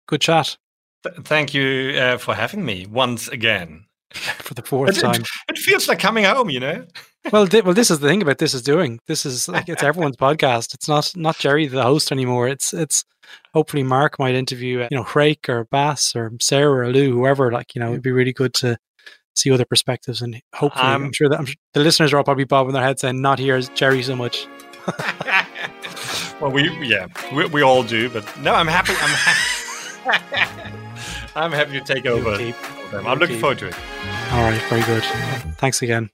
Good 0.07 0.21
chat. 0.21 0.57
Th- 1.05 1.15
thank 1.25 1.55
you 1.55 1.93
uh, 1.99 2.19
for 2.19 2.35
having 2.35 2.65
me 2.65 2.87
once 2.87 3.29
again. 3.29 3.85
for 4.13 4.55
the 4.55 4.63
fourth 4.63 4.97
it, 4.97 5.01
time. 5.01 5.21
It, 5.21 5.29
it, 5.51 5.59
feels 5.59 5.87
like 5.87 5.99
coming 5.99 6.25
home, 6.25 6.49
you 6.49 6.61
know. 6.61 6.87
well, 7.33 7.47
th- 7.47 7.65
well, 7.65 7.75
this 7.75 7.91
is 7.91 8.01
the 8.01 8.09
thing 8.09 8.23
about 8.23 8.39
this 8.39 8.55
is 8.55 8.63
doing. 8.63 9.01
This 9.07 9.27
is 9.27 9.49
like 9.49 9.69
it's 9.69 9.83
everyone's 9.83 10.17
podcast. 10.17 10.75
It's 10.75 10.89
not 10.89 11.13
not 11.15 11.39
Jerry 11.39 11.67
the 11.67 11.83
host 11.83 12.11
anymore. 12.11 12.49
It's 12.49 12.73
it's 12.73 13.05
hopefully 13.53 13.83
Marc 13.83 14.19
might 14.19 14.35
interview 14.35 14.87
you 14.91 14.97
know 14.97 15.05
Craig 15.05 15.41
or 15.49 15.65
Bass 15.65 16.17
or 16.17 16.33
Sarah 16.41 16.89
or 16.89 16.93
Lou, 16.93 17.13
whoever. 17.13 17.53
Like 17.53 17.75
you 17.75 17.81
know, 17.81 17.91
it'd 17.91 18.03
be 18.03 18.11
really 18.11 18.33
good 18.33 18.55
to 18.55 18.79
see 19.37 19.53
other 19.53 19.65
perspectives 19.65 20.21
and 20.21 20.41
hopefully 20.53 20.85
um, 20.85 21.05
I'm 21.05 21.13
sure 21.13 21.29
that 21.29 21.39
I'm 21.39 21.47
sure 21.47 21.55
the 21.73 21.81
listeners 21.81 22.13
are 22.13 22.17
all 22.17 22.25
probably 22.25 22.45
bobbing 22.45 22.73
their 22.73 22.83
heads 22.83 23.03
saying, 23.03 23.21
"Not 23.21 23.39
here, 23.39 23.61
Jerry, 23.61 24.03
so 24.03 24.17
much." 24.17 24.49
well, 26.41 26.51
we 26.51 26.69
yeah, 26.87 27.07
we, 27.35 27.47
we 27.47 27.63
all 27.63 27.83
do, 27.83 28.09
but 28.11 28.25
no, 28.41 28.55
I'm 28.55 28.67
happy. 28.69 28.93
I'm 29.01 29.11
happy. 29.11 30.75
I'm 31.37 31.53
happy 31.53 31.73
to 31.73 31.81
take 31.81 32.07
over. 32.07 32.33
I'm 32.93 33.19
looking 33.19 33.39
forward 33.39 33.59
to 33.59 33.69
it. 33.69 33.75
All 34.33 34.43
right, 34.43 34.61
very 34.69 34.83
good. 34.83 35.05
Thanks 35.59 35.83
again. 35.83 36.11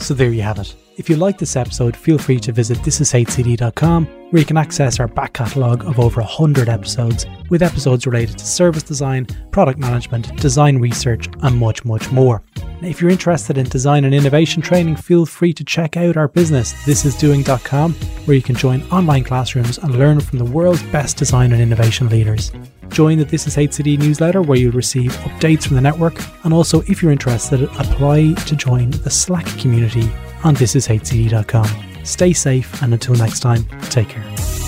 So 0.00 0.14
there 0.14 0.30
you 0.30 0.42
have 0.42 0.58
it. 0.58 0.74
If 0.98 1.08
you 1.08 1.14
like 1.14 1.38
this 1.38 1.54
episode, 1.54 1.96
feel 1.96 2.18
free 2.18 2.40
to 2.40 2.50
visit 2.50 2.78
thisishcd.com 2.78 4.06
where 4.30 4.40
you 4.40 4.44
can 4.44 4.56
access 4.56 4.98
our 4.98 5.06
back 5.06 5.32
catalogue 5.32 5.84
of 5.84 6.00
over 6.00 6.20
100 6.20 6.68
episodes 6.68 7.24
with 7.50 7.62
episodes 7.62 8.04
related 8.04 8.36
to 8.36 8.44
service 8.44 8.82
design, 8.82 9.26
product 9.52 9.78
management, 9.78 10.36
design 10.38 10.78
research, 10.78 11.28
and 11.42 11.56
much, 11.56 11.84
much 11.84 12.10
more. 12.10 12.42
Now, 12.56 12.88
if 12.88 13.00
you're 13.00 13.12
interested 13.12 13.56
in 13.56 13.68
design 13.68 14.04
and 14.04 14.12
innovation 14.12 14.60
training, 14.60 14.96
feel 14.96 15.24
free 15.24 15.52
to 15.52 15.64
check 15.64 15.96
out 15.96 16.16
our 16.16 16.26
business, 16.26 16.72
thisisdoing.com, 16.72 17.94
where 17.94 18.36
you 18.36 18.42
can 18.42 18.56
join 18.56 18.82
online 18.90 19.22
classrooms 19.22 19.78
and 19.78 19.96
learn 19.96 20.18
from 20.18 20.40
the 20.40 20.44
world's 20.44 20.82
best 20.90 21.16
design 21.16 21.52
and 21.52 21.62
innovation 21.62 22.08
leaders. 22.08 22.50
Join 22.88 23.18
the 23.18 23.24
This 23.24 23.46
Is 23.46 23.56
HCD 23.56 24.00
newsletter 24.00 24.42
where 24.42 24.58
you'll 24.58 24.72
receive 24.72 25.12
updates 25.18 25.64
from 25.64 25.76
the 25.76 25.82
network, 25.82 26.20
and 26.44 26.52
also, 26.52 26.80
if 26.82 27.02
you're 27.02 27.12
interested, 27.12 27.62
apply 27.62 28.32
to 28.32 28.56
join 28.56 28.90
the 28.90 29.10
Slack 29.10 29.46
community 29.58 30.10
on 30.44 30.54
thisishcd.com. 30.54 32.04
Stay 32.04 32.32
safe, 32.32 32.82
and 32.82 32.92
until 32.92 33.14
next 33.14 33.40
time, 33.40 33.64
take 33.90 34.08
care. 34.08 34.67